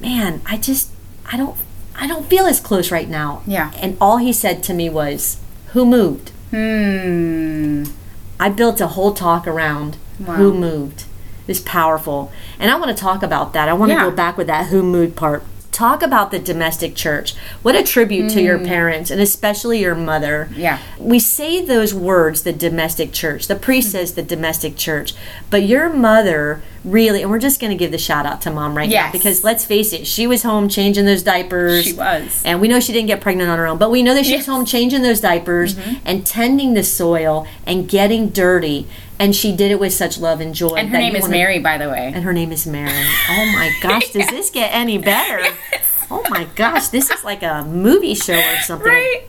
[0.02, 0.90] man, I just
[1.32, 1.56] I don't
[1.96, 3.42] I don't feel as close right now.
[3.46, 3.72] Yeah.
[3.78, 5.38] And all he said to me was,
[5.74, 7.84] "Who moved?" Hmm.
[8.40, 10.36] I built a whole talk around Wow.
[10.36, 11.06] who moved.
[11.48, 12.32] It's powerful.
[12.60, 13.68] And I want to talk about that.
[13.70, 15.44] I want to go back with that who moved part.
[15.72, 17.34] Talk about the domestic church.
[17.62, 20.50] What a tribute to your parents and especially your mother.
[20.52, 20.58] Mm.
[20.58, 20.80] Yeah.
[21.00, 23.48] We say those words, the domestic church.
[23.48, 23.92] The priest Mm.
[23.92, 25.14] says the domestic church.
[25.50, 28.76] But your mother really, and we're just going to give the shout out to mom
[28.76, 31.86] right now because let's face it, she was home changing those diapers.
[31.86, 32.42] She was.
[32.44, 34.32] And we know she didn't get pregnant on her own, but we know that she
[34.34, 34.44] was Yes.
[34.44, 34.52] Mm-hmm.
[34.52, 38.88] home changing those diapers and tending the soil and getting dirty.
[39.22, 40.74] And she did it with such love and joy.
[40.74, 42.12] And her name is Mary, by the way.
[42.14, 43.06] And her name is Mary.
[43.30, 45.56] Oh my gosh, does this get any better?
[46.10, 48.88] Oh my gosh, this is like a movie show or something.
[48.88, 49.24] Right?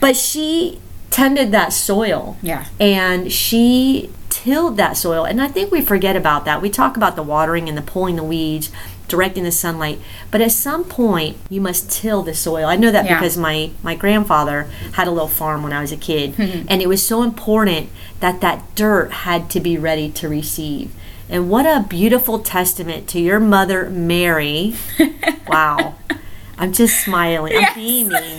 [0.00, 2.36] But she tended that soil.
[2.42, 2.66] Yeah.
[2.78, 5.24] And she tilled that soil.
[5.24, 6.60] And I think we forget about that.
[6.60, 8.70] We talk about the watering and the pulling the weeds,
[9.10, 9.98] directing the sunlight.
[10.30, 12.66] But at some point, you must till the soil.
[12.66, 13.18] I know that Yeah.
[13.18, 14.62] because my, my grandfather
[14.94, 16.34] had a little farm when I was a kid.
[16.36, 16.66] Mm-hmm.
[16.68, 20.92] and it was so important that that dirt had to be ready to receive.
[21.28, 24.74] And what a beautiful testament to your mother, Mary.
[25.46, 25.94] wow.
[26.58, 27.52] I'm just smiling.
[27.52, 27.68] Yes.
[27.70, 28.38] I'm beaming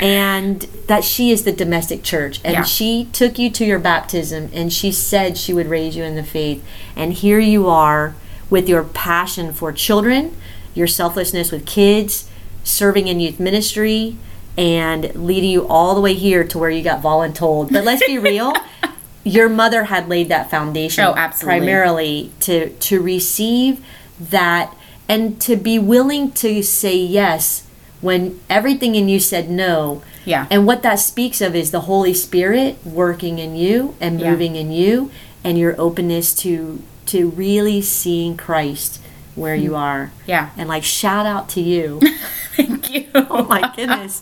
[0.00, 2.62] and that she is the domestic church and Yeah.
[2.62, 6.22] she took you to your baptism and she said she would raise you in the
[6.22, 8.14] faith and here you are
[8.50, 10.34] with your passion for children
[10.74, 12.28] your selflessness with kids
[12.64, 14.16] serving in youth ministry
[14.56, 18.18] and leading you all the way here to where you got voluntold but let's be
[18.18, 18.52] real
[19.24, 21.58] your mother had laid that foundation Oh, absolutely.
[21.58, 23.84] primarily to to receive
[24.20, 24.74] that
[25.08, 27.66] and to be willing to say yes
[28.00, 30.02] when everything in you said no.
[30.24, 30.46] Yeah.
[30.52, 34.30] And what that speaks of is the Holy Spirit working in you and Yeah.
[34.30, 35.10] moving in you
[35.42, 39.00] and your openness to to really seeing Christ
[39.34, 39.76] where you hmm.
[39.76, 40.12] are.
[40.26, 40.50] Yeah.
[40.56, 42.00] And like shout out to you.
[42.56, 43.06] Thank you.
[43.14, 44.20] oh my goodness.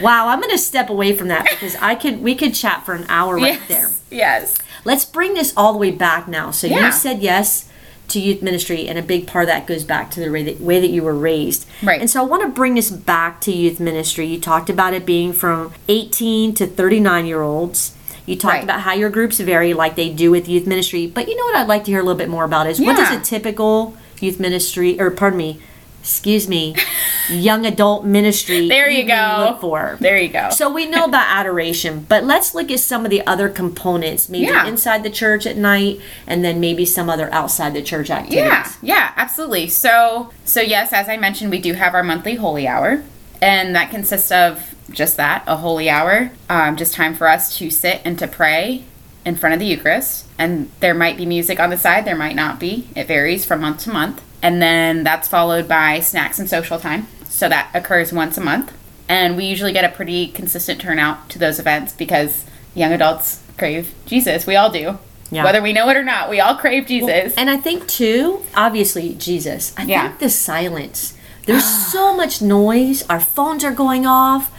[0.00, 2.94] Wow, I'm going to step away from that because I could we could chat for
[2.94, 3.68] an hour right yes.
[3.68, 3.90] there.
[4.10, 4.58] Yes.
[4.84, 6.50] Let's bring this all the way back now.
[6.50, 6.86] So Yeah.
[6.86, 7.68] you said yes
[8.08, 10.60] to youth ministry, and a big part of that goes back to the way that,
[10.60, 11.66] way that you were raised.
[11.82, 12.00] Right.
[12.00, 14.26] And so I want to bring this back to youth ministry.
[14.26, 17.93] You talked about it being from 18 to 39 year olds.
[18.26, 18.64] You talked Right.
[18.64, 21.06] about how your groups vary, like they do with youth ministry.
[21.06, 22.96] But you know what I'd like to hear a little bit more about is what
[22.96, 25.60] does a typical youth ministry, or pardon me,
[26.00, 26.74] excuse me,
[27.30, 29.46] young adult ministry There you go.
[29.50, 29.96] look for?
[30.00, 30.48] There you go.
[30.50, 34.46] So we know about adoration, but let's look at some of the other components, maybe
[34.46, 34.66] Yeah.
[34.66, 38.36] inside the church at night, and then maybe some other outside the church activities.
[38.42, 39.68] Yeah, yeah, absolutely.
[39.68, 43.02] So, so yes, as I mentioned, we do have our monthly holy hour,
[43.42, 47.70] and that consists of just that a holy hour, um, just time for us to
[47.70, 48.84] sit and to pray
[49.24, 50.26] in front of the Eucharist.
[50.38, 52.88] And there might be music on the side, there might not be.
[52.94, 54.22] It varies from month to month.
[54.42, 57.06] And then that's followed by snacks and social time.
[57.24, 58.76] So that occurs once a month.
[59.08, 62.44] And we usually get a pretty consistent turnout to those events because
[62.74, 64.46] young adults crave Jesus.
[64.46, 64.98] We all do.
[65.30, 65.44] Yeah.
[65.44, 67.34] Whether we know it or not, we all crave Jesus.
[67.36, 69.72] And I think too, obviously Jesus.
[69.76, 70.08] I Yeah.
[70.08, 71.14] think the silence.
[71.46, 73.02] There's so much noise.
[73.08, 74.50] Our phones are going off.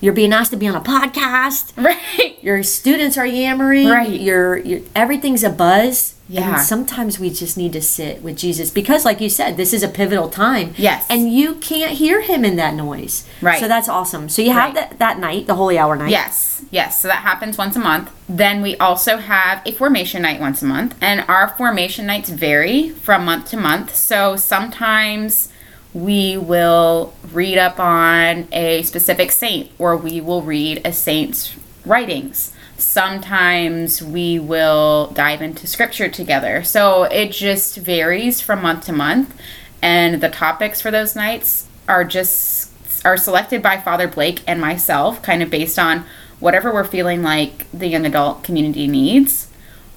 [0.00, 1.72] You're being asked to be on a podcast.
[1.82, 2.42] right.
[2.42, 3.88] Your students are yammering.
[3.88, 4.20] Right.
[4.20, 6.14] Your, your everything's a buzz.
[6.28, 6.54] Yeah.
[6.58, 9.82] And sometimes we just need to sit with Jesus because, like you said, this is
[9.82, 10.74] a pivotal time.
[10.78, 11.04] Yes.
[11.10, 13.26] And you can't hear him in that noise.
[13.42, 13.58] Right.
[13.58, 14.28] So that's awesome.
[14.28, 14.90] So you have Right.
[14.90, 16.10] that that night, the holy hour night.
[16.10, 17.02] Yes, yes.
[17.02, 18.12] So that happens once a month.
[18.28, 20.94] Then we also have a formation night once a month.
[21.00, 23.96] And our formation nights vary from month to month.
[23.96, 25.48] So sometimes
[25.92, 32.52] we will read up on a specific saint, or we will read a saint's writings.
[32.76, 36.62] Sometimes we will dive into scripture together.
[36.62, 39.34] So it just varies from month to month.
[39.82, 42.70] And the topics for those nights are just
[43.04, 46.04] are selected by Father Blake and myself, kind of based on
[46.38, 49.48] whatever we're feeling like the young adult community needs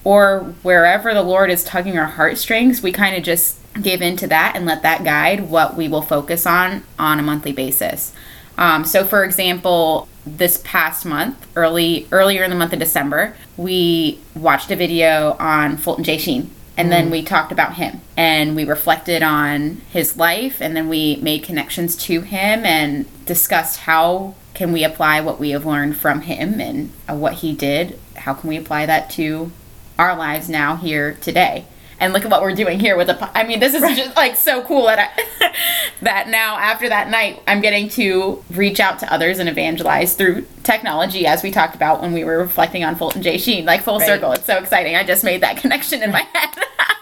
[0.03, 4.53] or wherever the Lord is tugging our heartstrings, we kind of just give into that
[4.55, 8.13] and let that guide what we will focus on on a monthly basis.
[8.57, 14.19] Um, so, for example, this past month, early earlier in the month of December, we
[14.35, 16.17] watched a video on Fulton J.
[16.17, 20.87] Sheen, and then we talked about him, and we reflected on his life, and then
[20.87, 25.97] we made connections to him and discussed how can we apply what we have learned
[25.97, 27.99] from him and uh, what he did.
[28.17, 29.51] How can we apply that to
[29.97, 31.65] our lives now here today?
[32.03, 33.37] And look at what we're doing here with the.
[33.37, 35.55] I mean, this is just like so cool that I,
[36.01, 40.45] that now after that night, I'm getting to reach out to others and evangelize through
[40.63, 43.37] technology, as we talked about when we were reflecting on Fulton J.
[43.37, 44.05] Sheen, like full Right.
[44.07, 44.33] circle.
[44.33, 44.97] It's so exciting.
[44.97, 46.49] I just made that connection in my head.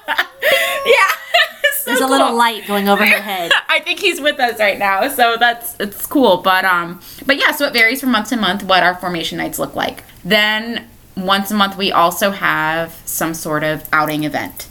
[0.86, 0.94] yeah,
[1.78, 3.52] so There's a little light going over her head.
[3.70, 6.38] I think he's with us right now, so that's it's cool.
[6.38, 9.58] But um, but yeah, so it varies from month to month what our formation nights
[9.58, 10.04] look like.
[10.24, 10.88] Then
[11.18, 14.68] once a month we also have some sort of outing event.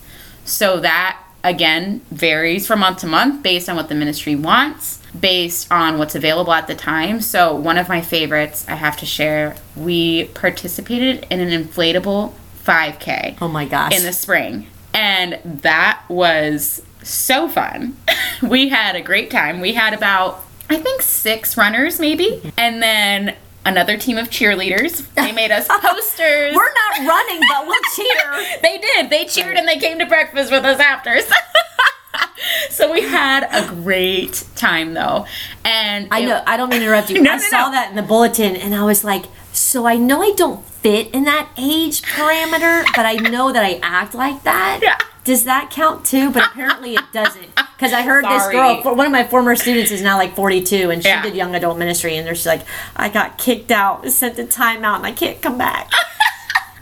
[0.51, 5.71] So that again varies from month to month based on what the ministry wants, based
[5.71, 7.21] on what's available at the time.
[7.21, 12.35] So one of my favorites I have to share, we participated in an inflatable
[12.65, 13.97] 5K Oh my gosh.
[13.97, 14.67] in the spring.
[14.93, 17.97] And that was so fun.
[18.43, 19.61] we had a great time.
[19.61, 22.53] We had about, I think, six runners maybe.
[22.59, 25.07] And then another team of cheerleaders.
[25.15, 26.55] They made us posters.
[26.55, 28.59] We're not running, but we'll cheer.
[28.63, 29.11] they did.
[29.11, 31.19] They cheered and they came to breakfast with us after.
[32.71, 35.27] so we had a great time though.
[35.65, 36.43] And I it- know.
[36.47, 37.23] I don't mean to interrupt you.
[37.23, 37.73] No, I no, saw no.
[37.73, 41.25] that in the bulletin, and I was like, so I know I don't fit in
[41.25, 44.81] that age parameter, but I know that I act like that.
[44.83, 44.97] Yeah.
[45.25, 46.31] Does that count too?
[46.31, 47.55] But apparently it doesn't.
[47.77, 50.91] Because I heard this girl, for- one of my former students is now like 42,
[50.91, 51.23] and she Yeah.
[51.23, 52.63] did young adult ministry, and there's like,
[52.97, 55.91] I got kicked out, sent to timeout, and I can't come back.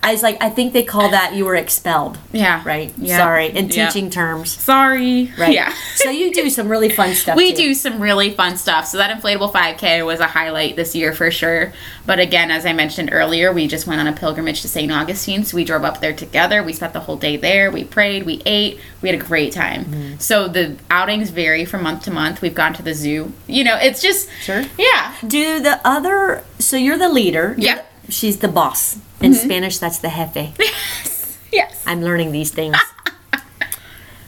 [0.09, 2.18] I was like, I think they call that you were expelled.
[2.33, 2.62] Yeah.
[2.64, 2.92] Right?
[2.97, 3.18] Yeah.
[3.18, 3.47] Sorry.
[3.49, 3.87] In Yeah.
[3.88, 4.51] teaching terms.
[4.53, 5.33] Sorry.
[5.38, 5.53] Right.
[5.53, 5.73] Yeah.
[5.97, 7.37] so you do some really fun stuff.
[7.37, 7.57] We too.
[7.62, 8.87] do some really fun stuff.
[8.87, 11.73] So that inflatable 5K was a highlight this year for sure.
[12.07, 14.90] But again, as I mentioned earlier, we just went on a pilgrimage to St.
[14.90, 15.44] Augustine.
[15.44, 16.62] So we drove up there together.
[16.62, 17.71] We spent the whole day there.
[17.71, 18.25] We prayed.
[18.25, 18.81] We ate.
[19.03, 19.85] We had a great time.
[19.85, 20.18] Mm-hmm.
[20.18, 22.40] So the outings vary from month to month.
[22.40, 23.33] We've gone to the zoo.
[23.47, 24.64] You know, it's just Sure.
[24.79, 25.14] Yeah.
[25.27, 27.55] Do the other, so you're the leader.
[27.59, 28.97] You're the- She's the boss.
[29.20, 29.44] In mm-hmm.
[29.44, 30.57] Spanish, that's the jefe.
[31.50, 31.83] Yes.
[31.87, 32.76] I'm learning these things.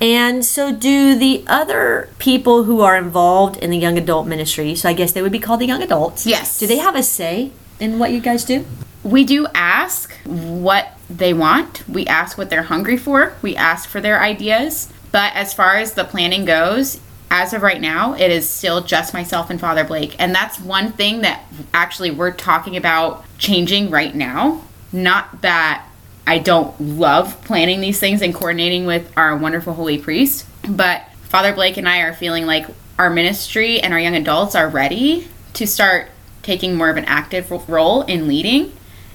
[0.00, 4.88] and so, do the other people who are involved in the young adult ministry, so
[4.88, 6.26] I guess they would be called the young adults.
[6.26, 6.58] Yes.
[6.58, 8.64] Do they have a say in what you guys do?
[9.02, 11.86] We do ask what they want.
[11.86, 13.34] We ask what they're hungry for.
[13.42, 14.90] We ask for their ideas.
[15.12, 17.00] But as far as the planning goes,
[17.30, 20.16] as of right now, it is still just myself and Father Blake.
[20.18, 24.62] And that's one thing that actually we're talking about changing right now.
[24.92, 25.86] Not that
[26.26, 31.52] I don't love planning these things and coordinating with our wonderful holy priest, but Father
[31.52, 32.66] Blake and I are feeling like
[32.98, 36.08] our ministry and our young adults are ready to start
[36.42, 38.72] taking more of an active role in leading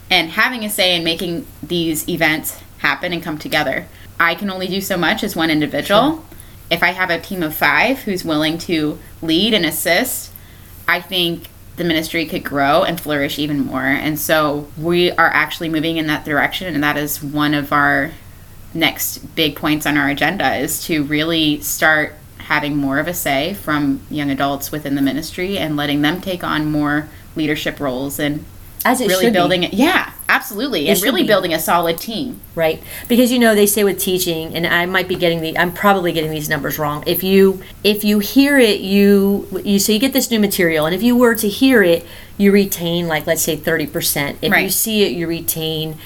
[0.09, 3.87] and having a say in making these events happen and come together.
[4.19, 6.25] I can only do so much as one individual.
[6.69, 10.31] If I have a team of five who's willing to lead and assist,
[10.87, 13.83] I think the ministry could grow and flourish even more.
[13.83, 18.11] And so we are actually moving in that direction, and that is one of our
[18.73, 23.53] next big points on our agenda is to really start having more of a say
[23.53, 28.45] from young adults within the ministry and letting them take on more leadership roles and
[28.85, 29.39] As it really should be.
[29.39, 29.73] building it.
[29.73, 30.87] Yeah, absolutely.
[30.87, 31.27] and really be.
[31.27, 32.39] building a solid team.
[32.55, 35.73] right because you know they say with teaching and i might be getting the i'm
[35.73, 39.99] probably getting these numbers wrong if you if you hear it you you so you
[39.99, 42.05] get this new material and if you were to hear it
[42.37, 45.97] you retain like let's say 30% if you see it you retain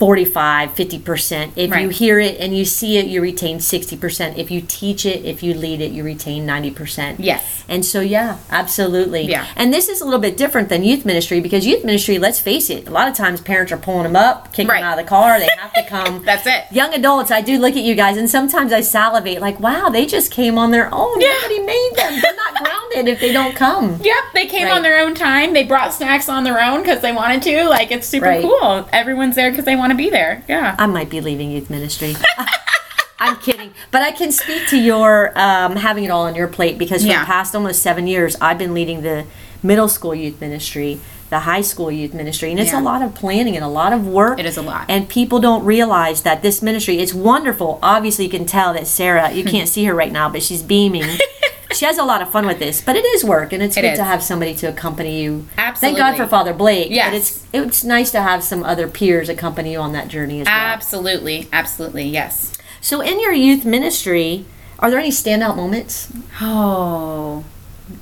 [0.00, 4.62] 45 50% if you hear it and you see it you retain 60% if you
[4.62, 7.64] teach it if you lead it you retain 90% Yes.
[7.68, 9.46] and so yeah absolutely Yeah.
[9.56, 12.70] and this is a little bit different than youth ministry because youth ministry let's face
[12.70, 14.80] it a lot of times parents are pulling them up kicking Right.
[14.80, 16.64] them out of the car they have to come That's it.
[16.70, 20.06] young adults, I do look at you guys, and sometimes I salivate, like, wow, they
[20.06, 21.20] just came on their own.
[21.20, 21.28] Yeah.
[21.42, 22.20] Nobody made them.
[22.22, 24.00] They're not grounded if they don't come.
[24.10, 24.76] Yep, they came Right.
[24.76, 25.52] on their own time.
[25.52, 27.68] They brought snacks on their own because they wanted to.
[27.68, 28.42] Like, it's super Right.
[28.42, 28.88] cool.
[28.92, 30.42] Everyone's there because they want to be there.
[30.48, 30.74] Yeah.
[30.78, 32.16] I might be leaving youth ministry.
[33.22, 36.78] I'm kidding, but I can speak to your um, having it all on your plate
[36.78, 37.20] because for Yeah.
[37.20, 39.26] the past almost seven years, I've been leading the
[39.62, 41.00] middle school youth ministry.
[41.28, 42.80] the high school youth ministry, and it's Yeah.
[42.80, 44.40] a lot of planning and a lot of work.
[44.40, 44.86] It is a lot.
[44.88, 47.78] and people don't realize that this ministry is wonderful.
[47.84, 49.30] Obviously, you can tell that Sarah.
[49.30, 51.04] You can't see her right now, but she's beaming.
[51.72, 53.82] she has a lot of fun with this, but it is work, and it's It
[53.82, 53.98] good is.
[53.98, 55.46] to have somebody to accompany you.
[55.56, 56.00] Absolutely.
[56.00, 56.90] Thank God for Father Blake.
[56.90, 57.10] Yes.
[57.10, 60.46] but it's it's nice to have some other peers accompany you on that journey as
[60.46, 60.54] well.
[60.54, 62.52] Absolutely, absolutely, yes.
[62.80, 64.46] So, in your youth ministry,
[64.78, 66.10] are there any standout moments?
[66.40, 67.44] Oh,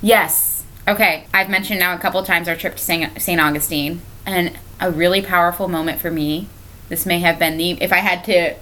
[0.02, 0.64] yes.
[0.86, 3.20] Okay, I've mentioned now a couple times our trip to.
[3.20, 3.40] St.
[3.40, 6.48] Augustine, and a really powerful moment for me.
[6.88, 8.54] This may have been the, if I had to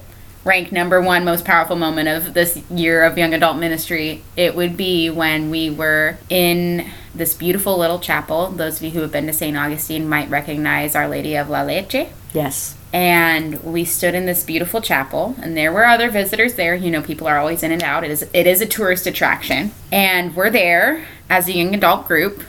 [0.47, 4.77] rank number one most powerful moment of this year of young adult ministry, it would
[4.77, 8.51] be when we were in this beautiful little chapel.
[8.53, 9.57] Those of you who have been to St.
[9.57, 12.07] Augustine might recognize Our Lady of La Leche.
[12.33, 12.75] Yes.
[12.93, 17.01] and we stood in this beautiful chapel and there were other visitors there you know
[17.01, 20.51] people are always in and out it is it is a tourist attraction and we're
[20.51, 22.43] there as a young adult group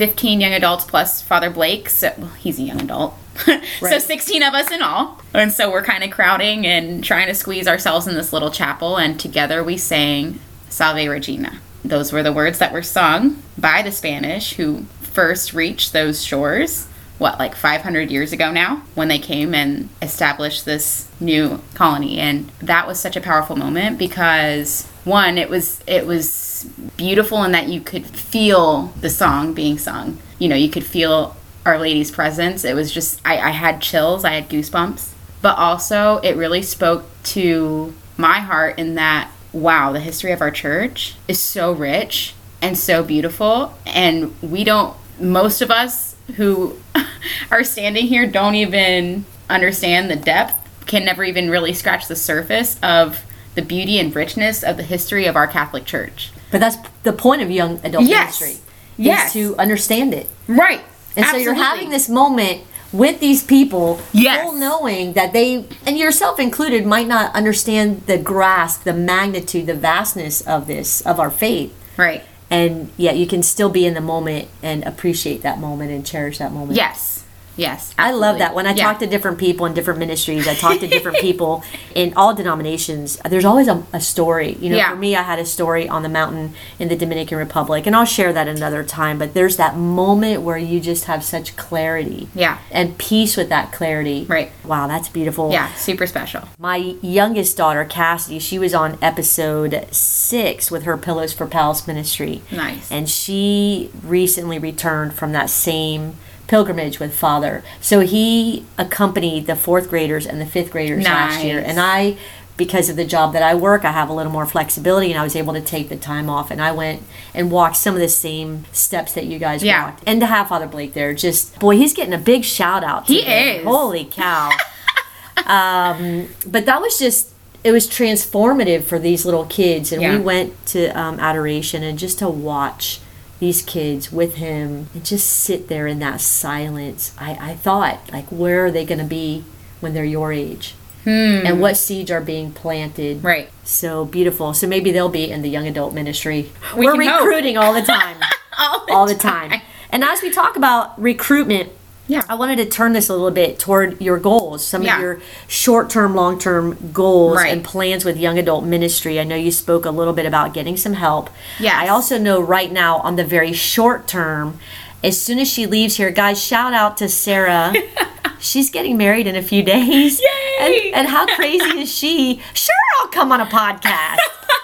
[0.00, 3.14] 15 young adults plus father blake so well, he's a young adult.
[3.80, 5.20] So 16 of us in all.
[5.34, 8.96] And so we're kind of crowding and trying to squeeze ourselves in this little chapel
[8.96, 10.40] and together we sang
[10.70, 11.60] salve regina.
[11.84, 16.86] Those were the words that were sung by the spanish who first reached those shores
[17.18, 22.18] what like 500 years ago now when they came and established this new colony.
[22.18, 27.52] And that was such a powerful moment because one it was it was beautiful in
[27.52, 30.18] that you could feel the song being sung.
[30.38, 31.36] You know you could feel
[31.66, 32.64] our lady's presence.
[32.64, 35.12] It was just i, I had chills i had goosebumps.
[35.42, 40.50] But also it really spoke to my heart in that wow the history of our
[40.50, 43.74] church is so rich and so beautiful.
[43.86, 46.78] And we don't most of us who
[47.50, 52.78] are standing here don't even understand the depth can never even really scratch the surface
[52.82, 53.24] of
[53.60, 57.42] the beauty and richness of the history of our catholic church But that's the point
[57.42, 58.40] of young adult Yes.
[58.40, 58.64] ministry.
[58.96, 59.26] Yes.
[59.28, 60.28] Is to understand it.
[60.48, 60.80] right
[61.16, 64.42] And so you're having this moment with these people, Yes.
[64.42, 69.74] full knowing that they, and yourself included, might not understand the grasp, the magnitude, the
[69.74, 71.72] vastness of this, of our faith.
[71.96, 76.04] right And yet you can still be in the moment and appreciate that moment and
[76.04, 76.76] cherish that moment.
[76.76, 77.19] yes
[77.66, 78.54] yes I love that.
[78.54, 78.84] When I Yeah.
[78.86, 81.62] talk to different people in different ministries, I talk to different people
[81.94, 83.06] in all denominations.
[83.32, 84.56] There's always a, a story.
[84.62, 84.90] You know, Yeah.
[84.90, 88.04] for me, I had a story on the mountain in the Dominican Republic, and I'll
[88.18, 89.18] share that another time.
[89.18, 92.58] But there's that moment where you just have such clarity, Yeah.
[92.70, 94.24] and peace with that clarity.
[94.28, 94.50] Right.
[94.64, 95.50] Wow, that's beautiful.
[95.52, 96.76] yeah super special My
[97.20, 102.40] youngest daughter, Cassidy, she was on episode six with her Pillows for Palace ministry.
[102.50, 102.90] Nice.
[102.90, 106.14] And she recently returned from that same
[106.50, 107.62] pilgrimage with Father.
[107.80, 111.60] So he accompanied the fourth graders and the fifth graders last year.
[111.64, 112.16] And I,
[112.56, 115.22] because of the job that I work, I have a little more flexibility and I
[115.22, 116.50] was able to take the time off.
[116.50, 119.84] And I went and walked some of the same steps that you guys Yeah.
[119.84, 120.02] walked.
[120.08, 123.06] And to have Father Blake there, just, boy, he's getting a big shout out.
[123.06, 123.58] He today.
[123.58, 123.64] is.
[123.64, 124.50] Holy cow.
[125.46, 127.28] um, but that was just
[127.62, 130.16] it was transformative for these little kids and Yeah.
[130.16, 133.00] we went to um, adoration and just to watch
[133.40, 138.26] these kids with him and just sit there in that silence i, I thought like
[138.28, 139.44] where are they going to be
[139.80, 140.74] when they're your age
[141.06, 143.26] and what seeds are being planted Hmm.
[143.26, 143.50] Right.
[143.64, 147.20] so beautiful so maybe they'll be in the young adult ministry We we're can hope.
[147.24, 148.18] recruiting all the time
[148.58, 149.62] all the, all the time.
[149.92, 151.70] And as we talk about recruitment,
[152.10, 152.22] Yeah.
[152.28, 154.96] I wanted to turn this a little bit toward your goals, some Yeah.
[154.96, 157.52] of your short-term, long-term goals Right.
[157.52, 159.20] and plans with young adult ministry.
[159.20, 161.30] I know you spoke a little bit about getting some help.
[161.60, 161.78] Yeah.
[161.78, 164.58] I also know right now on the very short term,
[165.04, 167.72] as soon as she leaves here, guys, shout out to Sarah.
[168.40, 170.20] She's getting married in a few days.
[170.20, 170.58] Yay!
[170.60, 172.40] And, and how crazy is she?
[172.54, 174.16] Sure, I'll come on a podcast.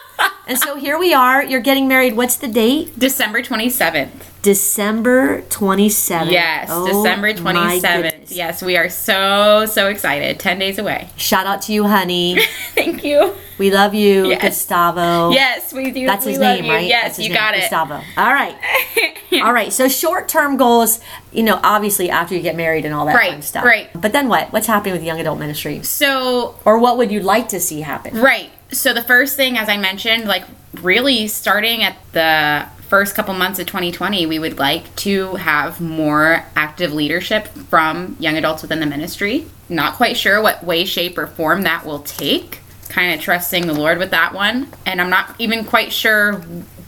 [0.47, 1.43] and so here we are.
[1.45, 2.17] You're getting married.
[2.17, 2.99] What's the date?
[2.99, 4.11] december 27th
[4.43, 6.31] December 27th.
[6.31, 11.63] yes Oh, december 27th yes we are so so excited 10 days away Shout out
[11.63, 12.39] to you, honey.
[12.75, 14.43] thank you We love you, Yes.
[14.43, 15.31] Gustavo.
[15.31, 16.71] yes we do That's we his name, you.
[16.71, 16.87] right?
[16.87, 17.95] yes you name, got it Gustavo.
[18.17, 18.55] All right.
[19.43, 19.73] All right.
[19.73, 21.01] So short term goals,
[21.33, 23.65] you know, obviously after you get married and all that Right, fun stuff.
[23.65, 23.89] right.
[24.01, 24.53] But then what?
[24.53, 25.83] What's happening with young adult ministry?
[25.83, 28.17] so Or what would you like to see happen?
[28.21, 28.51] Right.
[28.73, 30.45] So the first thing, as I mentioned, like
[30.83, 36.45] really starting at the first couple months of 2020, we would like to have more
[36.55, 39.47] active leadership from young adults within the ministry.
[39.69, 42.61] Not quite sure what way, shape, or form that will take.
[42.89, 44.69] Kind of trusting the Lord with that one.
[44.85, 46.35] And I'm not even quite sure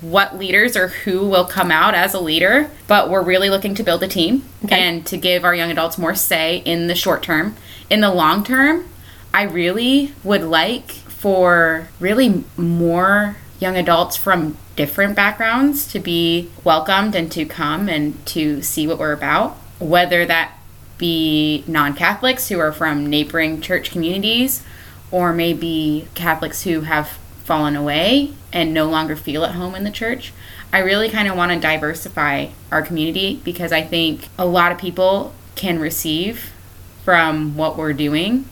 [0.01, 3.83] what leaders or who will come out as a leader, but we're really looking to
[3.83, 4.81] build a team Okay.
[4.81, 7.57] and to give our young adults more say in the short term.
[7.91, 8.85] In the long term,
[9.35, 17.15] I really would like for really more young adults from different backgrounds to be welcomed
[17.17, 19.57] and to come and to see what we're about.
[19.81, 20.53] whether that
[20.97, 24.65] be non Catholics who are from neighboring church communities,
[25.13, 27.11] or maybe Catholics who have
[27.45, 30.33] fallen away and no longer feel at home in the church.
[30.73, 34.79] I really kind of want to diversify our community because I think a lot of
[34.79, 36.53] people can receive
[37.05, 38.45] from what we're doing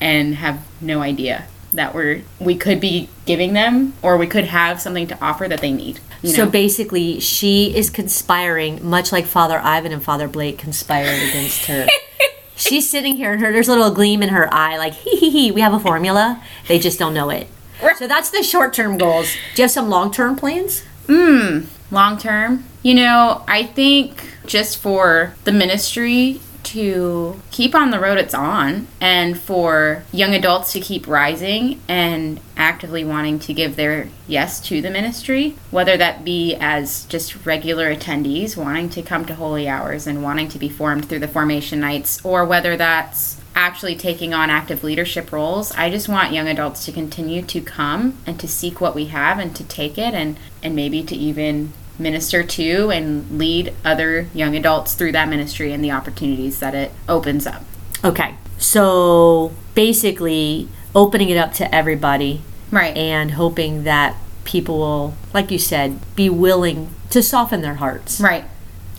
[0.00, 4.80] and have no idea that we're we could be giving them or we could have
[4.80, 6.00] something to offer that they need.
[6.22, 11.66] You So basically, she is conspiring, much like Father Ivan and Father Blake conspired against
[11.66, 11.86] her.
[12.56, 15.30] She's sitting here and her there's a little gleam in her eye, like hee hee
[15.30, 15.50] hee.
[15.50, 16.42] We have a formula.
[16.68, 17.48] They just don't know it.
[17.96, 19.32] So that's the short term goals.
[19.54, 20.82] Do you have some long term plans?
[21.06, 21.60] Hmm,
[21.90, 28.18] long term, you know, I think just for the ministry to keep on the road
[28.18, 34.08] it's on and for young adults to keep rising and actively wanting to give their
[34.26, 39.34] yes to the ministry, whether that be as just regular attendees wanting to come to
[39.34, 43.96] holy hours and wanting to be formed through the formation nights, or whether that's actually
[43.96, 45.72] taking on active leadership roles.
[45.72, 49.38] I just want young adults to continue to come and to seek what we have
[49.38, 54.56] and to take it and and maybe to even minister to and lead other young
[54.56, 57.62] adults through that ministry and the opportunities that it opens up.
[58.04, 58.34] Okay.
[58.58, 62.96] So basically, opening it up to everybody Right.
[62.96, 68.20] and hoping that people will, like you said, be willing to soften their hearts.
[68.20, 68.44] Right.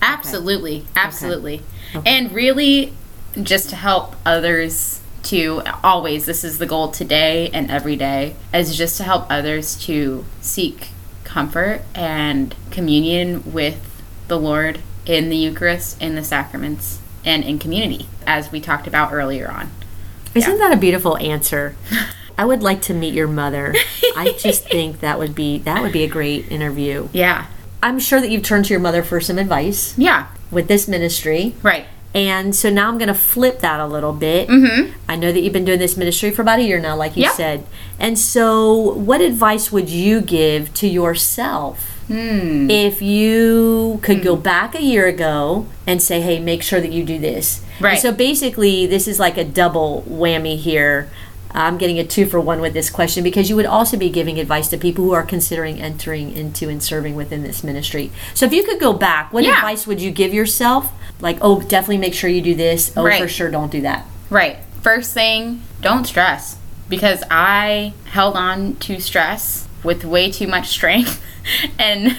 [0.00, 0.84] Absolutely.
[0.96, 1.62] Absolutely.
[2.06, 2.92] And really
[3.42, 8.76] just to help others to always this is the goal today and every day is
[8.76, 10.88] just to help others to seek
[11.36, 18.06] comfort and communion with the Lord in the Eucharist, in the sacraments, and in community,
[18.26, 19.70] as we talked about earlier on.
[20.34, 21.74] Isn't that a beautiful answer?
[22.38, 23.74] I would like to meet your mother.
[24.14, 27.08] I just think that would be that would be a great interview.
[27.14, 27.46] Yeah.
[27.82, 30.26] I'm sure that you've turned to your mother for some advice Yeah.
[30.50, 31.54] with this ministry.
[31.62, 31.86] Right.
[32.14, 34.48] And so now I'm going to flip that a little bit.
[34.48, 34.92] Mm-hmm.
[35.08, 37.22] I know that you've been doing this ministry for about a year now, like you
[37.24, 37.32] Yep.
[37.32, 37.64] said.
[37.98, 42.68] And so, what advice would you give to yourself Hmm.
[42.70, 47.04] if you could go back a year ago and say, hey, make sure that you
[47.04, 47.62] do this?
[47.76, 47.98] And Right.
[47.98, 51.08] so, basically, this is like a double whammy here.
[51.54, 54.38] I'm getting a two for one with this question because you would also be giving
[54.38, 58.10] advice to people who are considering entering into and serving within this ministry.
[58.34, 59.56] So, if you could go back, what Yeah.
[59.56, 60.90] advice would you give yourself?
[61.20, 62.92] Like, oh, definitely make sure you do this.
[62.96, 63.20] Oh, Right.
[63.20, 64.06] for sure, don't do that.
[64.30, 64.56] Right.
[64.82, 66.56] First thing, don't stress
[66.88, 71.22] because I held on to stress with way too much strength
[71.78, 72.16] and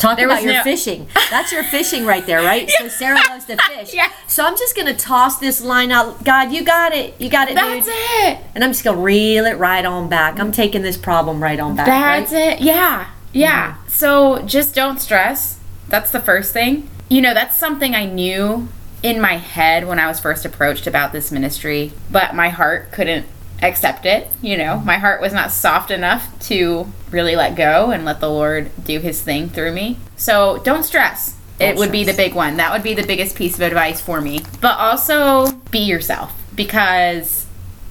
[0.00, 1.06] Talk There about your no- fishing.
[1.30, 2.68] That's your fishing right there, right?
[2.68, 2.74] yeah.
[2.78, 3.94] So Sarah loves to fish.
[3.94, 4.10] Yeah.
[4.26, 6.24] So I'm just gonna toss this line out.
[6.24, 7.14] God, you got it.
[7.20, 7.94] You got it, that's dude.
[7.94, 8.38] it.
[8.54, 10.40] And I'm just gonna reel it right on back.
[10.40, 11.86] I'm taking this problem right on back.
[11.86, 12.54] That's right?
[12.54, 12.60] it.
[12.60, 13.10] Yeah.
[13.32, 13.76] Yeah.
[13.86, 15.58] So just don't stress.
[15.88, 16.88] That's the first thing.
[17.08, 18.68] You know, that's something I knew
[19.02, 23.26] in my head when I was first approached about this ministry, but my heart couldn't
[23.62, 24.28] accept it.
[24.42, 28.30] You know, my heart was not soft enough to really let go and let the
[28.30, 29.98] Lord do his thing through me.
[30.16, 31.36] So don't stress.
[31.58, 32.56] it Don't would be the big one.
[32.56, 34.42] That would be the biggest piece of advice for me.
[34.60, 37.39] But also be yourself because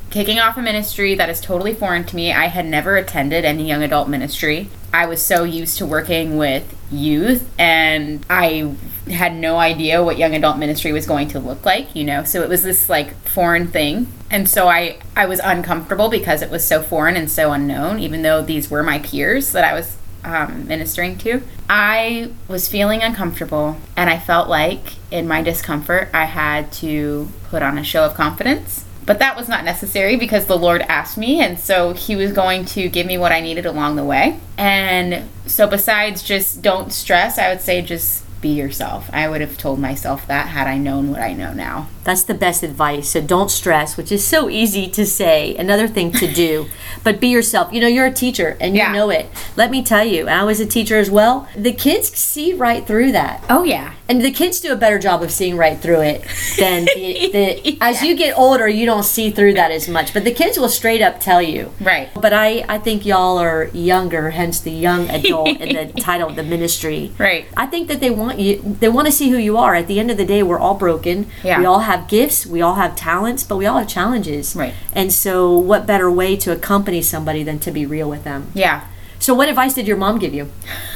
[0.09, 2.31] kicking off a ministry that is totally foreign to me.
[2.31, 4.69] I had never attended any young adult ministry.
[4.93, 8.75] I was so used to working with youth and I
[9.07, 12.23] had no idea what young adult ministry was going to look like, you know.
[12.23, 14.07] So it was this like foreign thing.
[14.31, 18.23] And so I I was uncomfortable because it was so foreign and so unknown even
[18.23, 21.41] though these were my peers that I was um, ministering to.
[21.69, 27.61] I was feeling uncomfortable and I felt like in my discomfort I had to put
[27.61, 28.85] on a show of confidence.
[29.09, 32.63] But that was not necessary because the Lord asked me, and so He was going
[32.65, 34.39] to give me what I needed along the way.
[34.55, 39.09] And so, besides just don't stress, I would say just be yourself.
[39.13, 41.87] I would have told myself that had I known what I know now.
[42.03, 43.09] That's the best advice.
[43.09, 46.67] So don't stress, which is so easy to say, another thing to do.
[47.03, 47.71] but be yourself.
[47.73, 48.91] You know, you're a teacher and you Yeah.
[48.93, 49.27] know it.
[49.55, 51.47] Let me tell you, I was a teacher as well.
[51.55, 53.43] The kids see right through that.
[53.49, 53.93] Oh, yeah.
[54.07, 56.23] And the kids do a better job of seeing right through it
[56.57, 60.13] than the, the as you get older, you don't see through that as much.
[60.13, 61.71] But the kids will straight up tell you.
[61.79, 62.09] Right.
[62.15, 66.35] But I, I think y'all are younger, hence the young adult and the title of
[66.35, 67.11] the ministry.
[67.19, 67.45] Right.
[67.55, 69.73] I think that they want you they want to see who you are.
[69.73, 71.27] At the end of the day, we're all broken.
[71.43, 71.59] Yeah.
[71.59, 74.55] We all have gifts, we all have talents, but we all have challenges.
[74.55, 74.73] Right.
[74.93, 78.51] And so what better way to accompany somebody than to be real with them?
[78.53, 78.85] Yeah.
[79.17, 80.51] So what advice did your mom give you?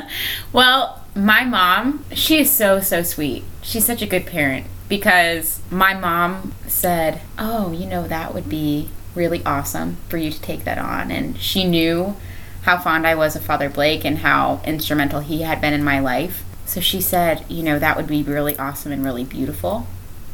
[0.52, 3.44] Well, my mom, she is so, so sweet.
[3.62, 8.90] She's such a good parent because my mom said, Oh, you know, that would be
[9.14, 11.10] really awesome for you to take that on.
[11.10, 12.16] And she knew
[12.62, 16.00] how fond I was of Father Blake and how instrumental he had been in my
[16.00, 16.44] life.
[16.70, 19.88] So she said, you know, that would be really awesome and really beautiful.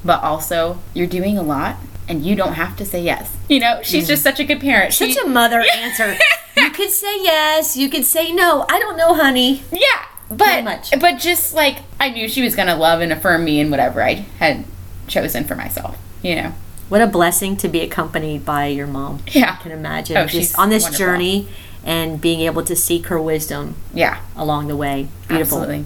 [0.04, 1.76] But also, you're doing a lot
[2.06, 3.34] and you don't have to say yes.
[3.48, 4.08] You know, she's mm.
[4.08, 4.92] just such a good parent.
[4.92, 6.14] Such She- a mother answer.
[6.58, 8.66] You could say yes, you could say no.
[8.68, 9.62] I don't know, honey.
[9.72, 13.70] Yeah, but but just like I knew she was gonna love and affirm me in
[13.70, 14.66] whatever I had
[15.08, 15.96] chosen for myself.
[16.22, 16.52] You know.
[16.90, 19.20] What a blessing to be accompanied by your mom.
[19.28, 19.56] Yeah.
[19.58, 21.06] I can imagine Oh, she's just on this wonderful.
[21.06, 21.48] journey
[21.82, 24.20] and being able to seek her wisdom Yeah.
[24.36, 25.08] along the way.
[25.28, 25.62] Beautiful.
[25.62, 25.84] Absolutely.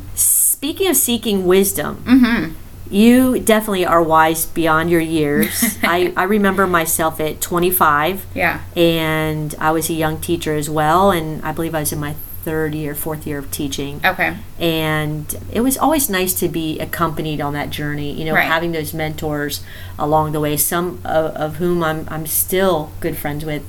[0.60, 2.52] Speaking of seeking wisdom, Mm-hmm.
[2.94, 5.78] you definitely are wise beyond your years.
[5.82, 8.60] I, I remember myself at 25 Yeah.
[8.76, 12.14] and I was a young teacher as well, and I believe I was in my
[12.44, 14.02] third year, fourth year of teaching.
[14.04, 14.36] Okay.
[14.58, 18.46] And it was always nice to be accompanied on that journey, you know, Right.
[18.46, 19.62] having those mentors
[19.98, 23.62] along the way, some of, of whom I'm, I'm still good friends with.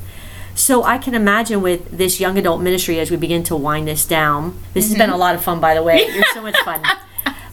[0.56, 4.06] So I can imagine with this young adult ministry as we begin to wind this
[4.06, 4.60] down.
[4.74, 5.20] This has been a mm-hmm.
[5.20, 6.06] lot of fun, by the way.
[6.14, 6.84] You're so much fun.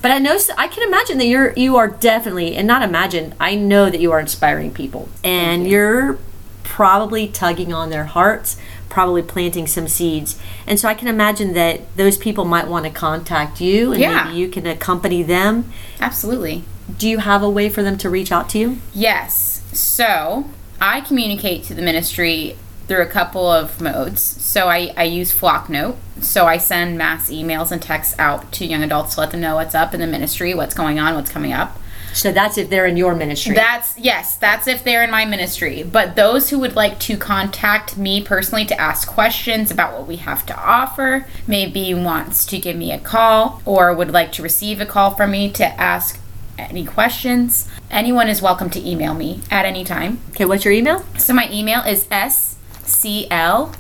[0.01, 3.57] But I know I can imagine that you're you are definitely and not imagine I
[3.57, 6.19] know that you are inspiring people and you're
[6.63, 8.57] probably tugging on their hearts,
[8.89, 10.39] probably planting some seeds.
[10.67, 14.25] And so I can imagine that those people might want to contact you and Yeah.
[14.25, 15.73] maybe you can accompany them.
[16.01, 16.63] Absolutely.
[16.97, 18.79] Do you have a way for them to reach out to you?
[18.95, 19.63] Yes.
[19.73, 20.49] So
[20.81, 22.57] I communicate to the ministry
[22.89, 24.21] through a couple of modes.
[24.21, 25.97] So I, I use Flocknote.
[26.21, 29.55] So I send mass emails and texts out to young adults to let them know
[29.55, 31.79] what's up in the ministry, what's going on, what's coming up.
[32.15, 33.55] So that's if they're in your ministry.
[33.55, 35.83] That's yes, that's if they're in my ministry.
[35.83, 40.17] But those who would like to contact me personally to ask questions about what we
[40.17, 44.81] have to offer, maybe wants to give me a call or would like to receive
[44.81, 46.19] a call from me to ask
[46.59, 50.19] any questions, anyone is welcome to email me at any time.
[50.31, 51.05] okay, what's your email?
[51.19, 52.58] So my email is s
[52.89, 53.73] c l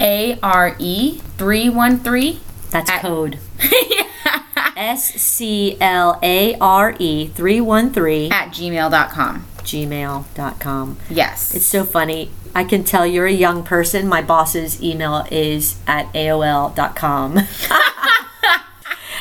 [0.00, 2.40] a r e 313
[2.70, 3.38] That's At- code.
[4.76, 9.46] S C L A R E 313 at gmail.com.
[9.62, 10.96] gmail.com.
[11.10, 11.54] Yes.
[11.54, 12.30] It's so funny.
[12.54, 14.08] I can tell you're a young person.
[14.08, 17.40] My boss's email is at AOL.com.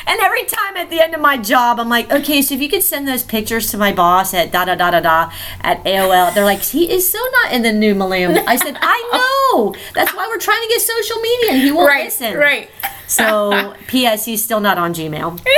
[0.07, 2.69] and every time at the end of my job, I'm like, okay, so if you
[2.69, 5.31] could send those pictures to my boss at da da da da da
[5.61, 8.43] at AOL, they're like, he is so not in the new millennium.
[8.47, 9.75] I said, I know.
[9.93, 11.51] That's why we're trying to get social media.
[11.51, 12.05] And he won't right.
[12.05, 12.37] listen.
[12.37, 12.69] Right.
[13.11, 14.25] So, P.S.
[14.25, 15.39] He's still not on Gmail.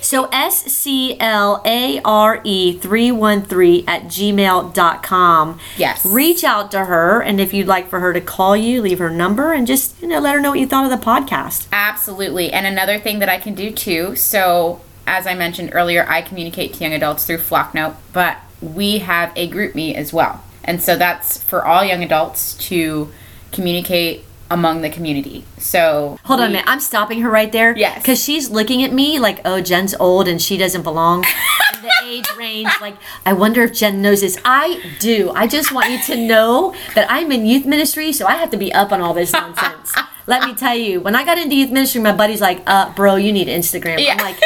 [0.00, 5.58] So, S C L A R E 313 at gmail.com.
[5.78, 6.04] Yes.
[6.04, 9.08] Reach out to her, and if you'd like for her to call you, leave her
[9.08, 11.68] number and just, you know, let her know what you thought of the podcast.
[11.72, 12.52] Absolutely.
[12.52, 16.74] And another thing that I can do too, so as I mentioned earlier, I communicate
[16.74, 20.44] to young adults through Flocknote, but we have a GroupMe as well.
[20.64, 23.10] And so that's for all young adults to
[23.52, 25.44] communicate among the community.
[25.58, 26.64] So Hold on a minute.
[26.68, 27.76] I'm stopping her right there.
[27.76, 27.98] Yes.
[27.98, 31.22] Because she's looking at me like, oh, Jen's old and she doesn't belong
[31.82, 32.70] the age range.
[32.80, 34.38] Like, I wonder if Jen knows this.
[34.44, 35.30] I do.
[35.34, 38.56] I just want you to know that I'm in youth ministry, so I have to
[38.56, 39.94] be up on all this nonsense.
[40.26, 43.16] Let me tell you, when I got into youth ministry, my buddy's like, uh, bro,
[43.16, 43.98] you need Instagram.
[44.02, 44.12] Yeah.
[44.12, 44.40] I'm like,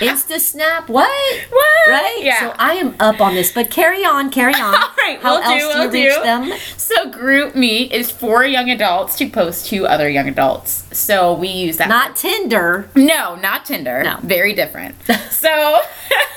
[0.00, 0.88] Insta Snap?
[0.88, 1.10] What?
[1.50, 1.88] What?
[1.88, 2.18] Right?
[2.20, 2.40] Yeah.
[2.40, 3.52] So I am up on this.
[3.52, 4.74] But carry on, carry on.
[4.74, 6.22] All right, How we'll else do, do you we'll reach do.
[6.22, 6.58] them?
[6.76, 10.84] So GroupMe is for young adults to post to other young adults.
[10.96, 12.88] So we use that Not Tinder.
[12.94, 14.02] No, not Tinder.
[14.02, 14.18] No.
[14.22, 14.94] Very different.
[15.30, 15.78] so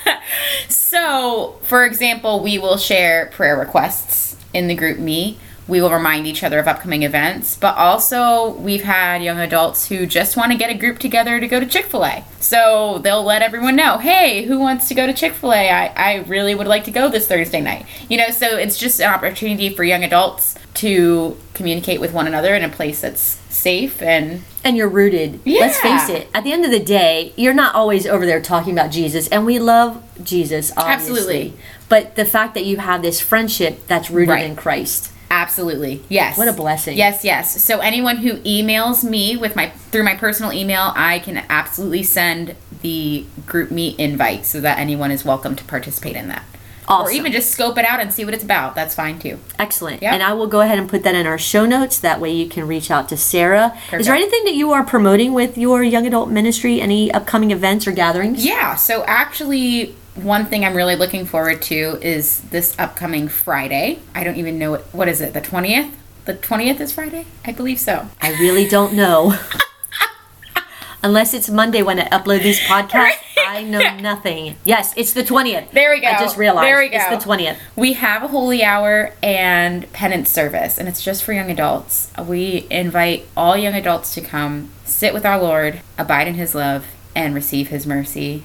[0.69, 5.37] so for example, we will share prayer requests in the GroupMe.
[5.71, 10.05] We will remind each other of upcoming events, but also we've had young adults who
[10.05, 12.25] just want to get a group together to go to Chick fil A.
[12.41, 15.69] So they'll let everyone know, hey, who wants to go to Chick fil A?
[15.69, 17.85] I, I really would like to go this Thursday night.
[18.09, 22.53] You know, so it's just an opportunity for young adults to communicate with one another
[22.53, 25.39] in a place that's safe and and you're rooted.
[25.45, 26.27] Let's face it.
[26.33, 29.45] At the end of the day, you're not always over there talking about Jesus, and
[29.45, 31.11] we love Jesus, obviously.
[31.13, 31.53] Absolutely.
[31.87, 34.45] But the fact that you have this friendship that's rooted Right.
[34.45, 35.10] in Christ.
[35.41, 36.03] Absolutely.
[36.07, 36.37] Yes.
[36.37, 36.97] What a blessing.
[36.97, 37.61] Yes, yes.
[37.63, 42.55] So anyone who emails me with my through my personal email, I can absolutely send
[42.81, 46.43] the GroupMe invite so that anyone is welcome to participate in that.
[46.87, 47.07] Awesome.
[47.07, 48.75] Or even just scope it out and see what it's about.
[48.75, 49.39] That's fine too.
[49.57, 50.01] Excellent.
[50.01, 50.13] Yeah.
[50.13, 51.99] And I will go ahead and put that in our show notes.
[51.99, 53.71] That way you can reach out to Sarah.
[53.85, 54.01] Perfect.
[54.01, 56.81] Is there anything that you are promoting with your young adult ministry?
[56.81, 58.45] Any upcoming events or gatherings?
[58.45, 63.99] Yeah, so actually one thing I'm really looking forward to is this upcoming Friday.
[64.13, 65.91] I don't even know what, what is it, the 20th?
[66.25, 67.25] The 20th is Friday?
[67.45, 68.09] I believe so.
[68.21, 69.37] I really don't know.
[71.03, 74.55] Unless it's Monday when I upload these podcasts, I know nothing.
[74.63, 75.71] Yes, it's the 20th.
[75.71, 76.07] There we go.
[76.07, 76.67] I just realized.
[76.67, 76.97] There we go.
[76.97, 77.57] It's the 20th.
[77.75, 82.11] We have a holy hour and penance service, and it's just for young adults.
[82.23, 86.85] We invite all young adults to come, sit with our Lord, abide in His love,
[87.15, 88.43] and receive His mercy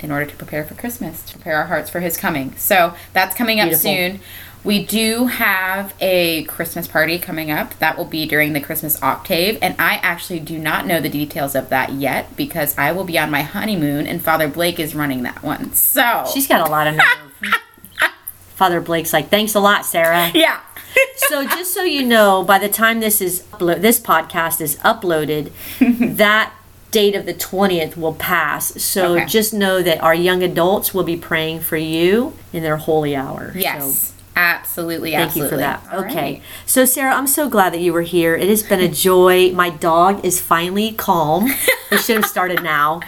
[0.00, 2.54] in order to prepare for Christmas, to prepare our hearts for His coming.
[2.56, 3.90] So that's coming up Beautiful.
[3.92, 4.20] soon.
[4.64, 7.78] We do have a Christmas party coming up.
[7.78, 11.54] That will be during the Christmas octave, and I actually do not know the details
[11.54, 15.22] of that yet because I will be on my honeymoon and Father Blake is running
[15.22, 15.72] that one.
[15.72, 17.52] So She's got a lot of nerve.
[18.56, 20.30] Father Blake's like, thanks a lot, Sarah.
[20.34, 20.60] yeah.
[21.28, 25.52] so just so you know, by the time this is uplo- this podcast is uploaded,
[26.16, 26.52] that
[26.90, 28.80] date of the 20th will pass.
[28.82, 29.26] So Okay.
[29.26, 33.52] just know that our young adults will be praying for you in their holy hour.
[33.54, 34.08] Yes.
[34.08, 35.12] So absolutely.
[35.12, 35.46] thank absolutely.
[35.46, 35.82] you for that.
[35.92, 36.14] All okay.
[36.34, 36.42] right.
[36.64, 38.34] So Sarah, I'm so glad that you were here.
[38.36, 39.50] It has been a joy.
[39.52, 41.50] My dog is finally calm.
[41.90, 43.00] we should have started now.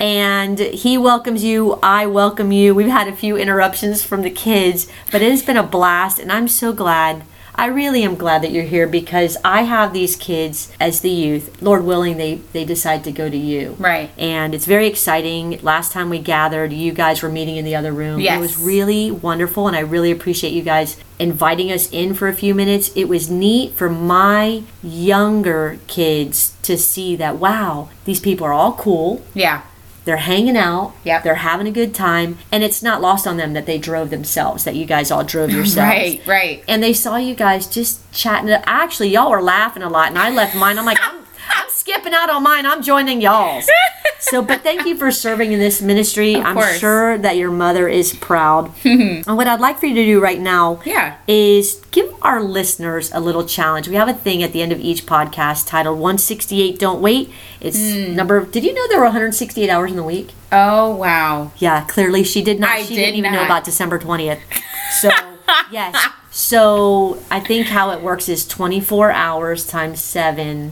[0.00, 1.78] And he welcomes you.
[1.82, 2.74] I welcome you.
[2.74, 6.30] We've had a few interruptions from the kids, but it has been a blast and
[6.32, 7.22] I'm so glad
[7.54, 11.60] I really am glad that you're here because I have these kids as the youth.
[11.62, 13.76] Lord willing, they they decide to go to you.
[13.78, 14.10] Right.
[14.18, 15.60] And it's very exciting.
[15.62, 18.20] Last time we gathered, you guys were meeting in the other room.
[18.20, 22.34] It was really wonderful, and I really appreciate you guys inviting us in for a
[22.34, 22.90] few minutes.
[22.96, 28.72] It was neat for my younger kids to see that, wow, these people are all
[28.74, 29.24] cool.
[29.34, 29.62] Yeah.
[30.04, 30.94] They're hanging out.
[31.04, 31.22] Yep.
[31.22, 32.38] They're having a good time.
[32.50, 35.50] And it's not lost on them that they drove themselves, that you guys all drove
[35.52, 35.78] yourselves.
[35.78, 36.64] Right, right.
[36.68, 38.50] And they saw you guys just chatting.
[38.50, 40.78] Actually, y'all were laughing a lot, and I left mine.
[40.78, 41.21] I'm like, I'm, I'm
[41.82, 42.64] skipping out on mine.
[42.64, 43.68] I'm joining y'all's.
[44.24, 46.36] So, but thank you for serving in this ministry.
[46.36, 46.78] I'm course.
[46.78, 48.72] sure that your mother is proud.
[48.84, 51.16] and what I'd like for you to do right now Yeah.
[51.26, 53.88] is give our listeners a little challenge.
[53.88, 57.32] We have a thing at the end of each podcast titled 168 Don't Wait.
[57.60, 58.14] It's Hmm.
[58.14, 60.30] number, did you know there were 168 hours in the week?
[60.52, 61.50] Oh wow.
[61.58, 62.70] Yeah, clearly she did not.
[62.70, 64.38] I she did didn't even know about December 20th.
[65.00, 65.10] So,
[65.72, 65.96] yes.
[66.30, 70.70] So, I think how it works is 24 hours times 7.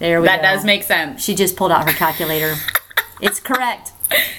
[0.00, 0.42] There we That go.
[0.42, 1.22] That does make sense.
[1.22, 2.56] She just pulled out her calculator.
[3.20, 3.92] it's correct.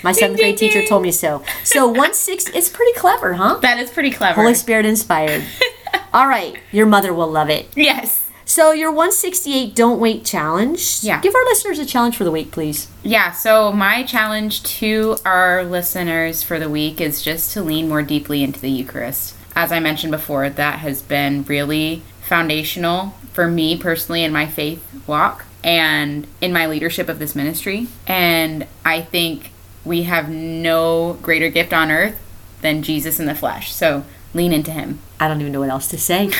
[0.03, 1.43] My 7th grade teacher told me so.
[1.63, 3.59] So, 160 it's pretty clever, huh?
[3.61, 4.41] That is pretty clever.
[4.41, 5.45] Holy Spirit inspired.
[6.13, 7.69] All right, your mother will love it.
[7.77, 8.27] yes.
[8.43, 10.99] So, your 168 Don't Wait challenge.
[11.03, 11.21] Yeah.
[11.21, 12.89] Give our listeners a challenge for the week, please.
[13.01, 18.01] Yeah, so my challenge to our listeners for the week is just to lean more
[18.01, 19.35] deeply into the Eucharist.
[19.55, 24.85] As I mentioned before, that has been really foundational for me personally in my faith
[25.07, 27.87] walk and in my leadership of this ministry.
[28.07, 29.51] And I think
[29.83, 32.19] we have no greater gift on earth
[32.61, 33.73] than Jesus in the flesh.
[33.73, 34.99] So lean into him.
[35.19, 36.31] I don't even know what else to say.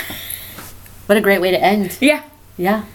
[1.06, 1.98] what a great way to end.
[2.00, 2.24] Yeah.
[2.58, 2.86] Yeah.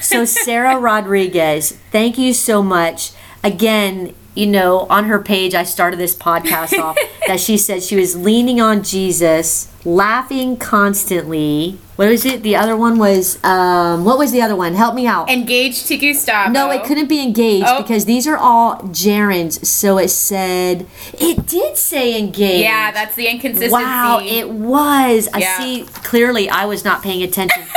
[0.00, 3.12] So, Sarah Rodriguez, thank you so much.
[3.42, 7.96] Again, you know, on her page, I started this podcast off that she said she
[7.96, 11.78] was leaning on Jesus, laughing constantly.
[11.96, 12.42] What was it?
[12.42, 14.74] The other one was, um, what was the other one?
[14.74, 15.30] Help me out.
[15.30, 16.50] Engaged to Gustavo.
[16.50, 17.80] No, it couldn't be engaged Oh.
[17.82, 19.64] because these are all gerunds.
[19.64, 22.64] So it said, it did say engaged.
[22.64, 23.72] Yeah, that's the inconsistency.
[23.72, 25.28] Wow, it was.
[25.32, 25.84] I see.
[26.02, 27.62] Clearly, I was not paying attention.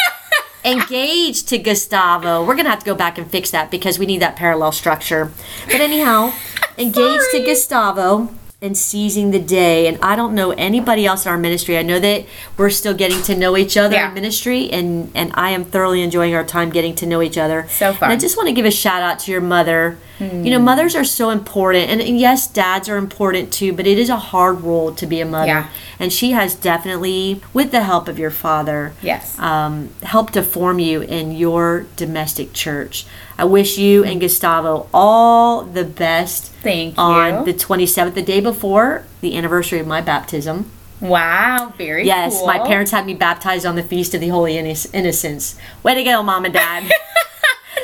[0.68, 2.44] Engaged to Gustavo.
[2.46, 5.32] We're gonna have to go back and fix that because we need that parallel structure.
[5.66, 6.34] But anyhow,
[6.78, 8.30] engaged to Gustavo
[8.62, 9.88] and seizing the day.
[9.88, 11.78] And I don't know anybody else in our ministry.
[11.78, 12.26] I know that
[12.58, 14.10] we're still getting to know each other Yeah.
[14.10, 17.66] in ministry, and and I am thoroughly enjoying our time getting to know each other.
[17.70, 17.92] So.
[18.02, 19.98] And I just want to give a shout out to your mother.
[20.20, 23.72] You know, mothers are so important, and, and yes, dads are important too.
[23.74, 25.68] But it is a hard role to be a mother Yeah.
[26.00, 29.38] and she has definitely, with the help of your father, Yes.
[29.40, 33.06] um, helped to form you in your domestic church.
[33.38, 39.04] I wish you and Gustavo all the best Thank on the 27th, the day before
[39.22, 40.72] the anniversary of my baptism.
[41.00, 42.48] Wow, very Yes, cool.
[42.48, 45.56] my parents had me baptized on the Feast of the Holy Innoc- Innocents.
[45.84, 46.92] Way to go, mom and dad.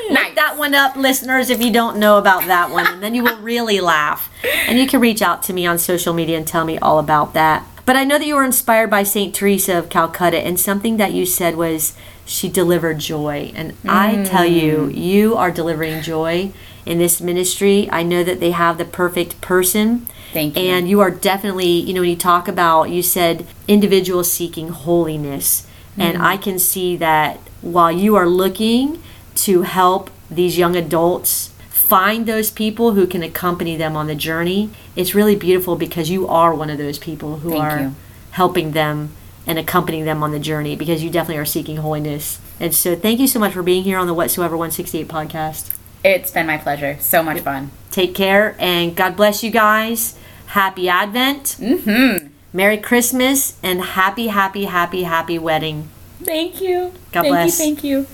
[0.10, 0.26] Nice.
[0.26, 3.24] Look that one up, listeners, if you don't know about that one, and then you
[3.24, 4.30] will really laugh.
[4.68, 7.34] And you can reach out to me on social media and tell me all about
[7.34, 7.66] that.
[7.86, 9.36] But I know that you were inspired by St.
[9.36, 11.96] Teresa of Calcutta, and something that you said was
[12.26, 13.52] she delivered joy.
[13.56, 16.52] And I tell you, you are delivering joy
[16.86, 17.90] in this ministry.
[17.92, 20.08] I know that they have the perfect person.
[20.32, 20.64] Thank you.
[20.64, 25.68] And you are definitely, you know, when you talk about, you said individuals seeking holiness.
[25.98, 26.26] And Mm-hmm.
[26.26, 29.02] I can see that while you are looking
[29.36, 34.70] to help these young adults find those people who can accompany them on the journey,
[34.96, 37.96] it's really beautiful because you are one of those people who Thank are you.
[38.32, 39.12] helping them
[39.46, 42.40] and accompanying them on the journey because you definitely are seeking holiness.
[42.60, 45.76] And so thank you so much for being here on the Whatsoever 168 podcast.
[46.04, 46.98] It's been my pleasure.
[47.00, 47.72] So much fun.
[47.92, 50.18] Take care and God bless you guys.
[50.48, 51.58] Happy Advent.
[51.60, 52.28] Mm-hmm.
[52.54, 55.90] Merry Christmas and happy, happy, happy, happy wedding.
[56.24, 56.94] Thank you.
[57.12, 57.60] God thank bless.
[57.60, 57.66] you.
[57.66, 58.08] Thank you.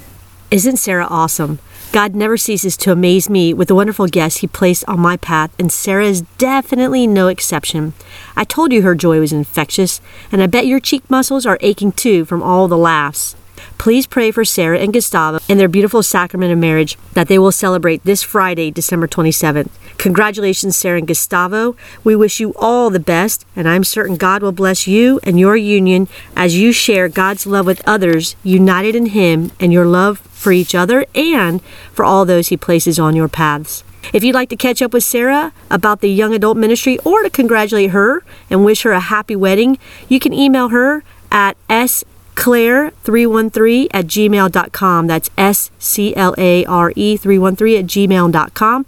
[0.52, 1.60] Isn't Sarah awesome?
[1.92, 5.54] God never ceases to amaze me with the wonderful guests He placed on my path,
[5.60, 7.94] and Sarah is definitely no exception.
[8.36, 11.92] I told you her joy was infectious, and I bet your cheek muscles are aching
[11.92, 13.36] too from all the laughs.
[13.78, 17.52] Please pray for Sarah and Gustavo and their beautiful sacrament of marriage that they will
[17.52, 19.70] celebrate this Friday, December 27th.
[19.98, 21.76] Congratulations, Sarah and Gustavo.
[22.04, 25.56] We wish you all the best, and I'm certain God will bless you and your
[25.56, 30.52] union as you share God's love with others, united in Him and your love for
[30.52, 31.62] each other and
[31.92, 33.84] for all those He places on your paths.
[34.14, 37.30] If you'd like to catch up with Sarah about the young adult ministry or to
[37.30, 39.78] congratulate her and wish her a happy wedding,
[40.08, 42.04] you can email her at s
[42.36, 45.08] Clare313 at gmail.com.
[45.08, 48.86] That's S C L A R E 313 at gmail.com.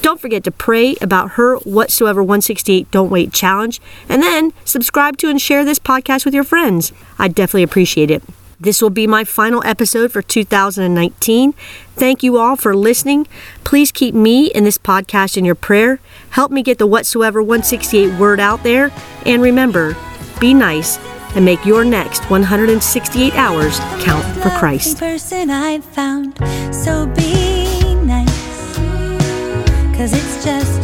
[0.00, 3.78] Don't forget to pray about her Whatsoever 168 Don't Wait challenge.
[4.08, 6.92] And then subscribe to and share this podcast with your friends.
[7.18, 8.22] I'd definitely appreciate it.
[8.60, 11.52] This will be my final episode for 2019.
[11.96, 13.26] Thank you all for listening.
[13.64, 16.00] Please keep me and this podcast in your prayer.
[16.30, 18.92] Help me get the Whatsoever 168 word out there.
[19.26, 19.96] And remember,
[20.40, 20.98] be nice
[21.34, 24.98] and make your next 168 hours count for Christ.
[24.98, 26.36] person I found.
[26.74, 28.76] So be nice,
[29.96, 30.83] cause it's just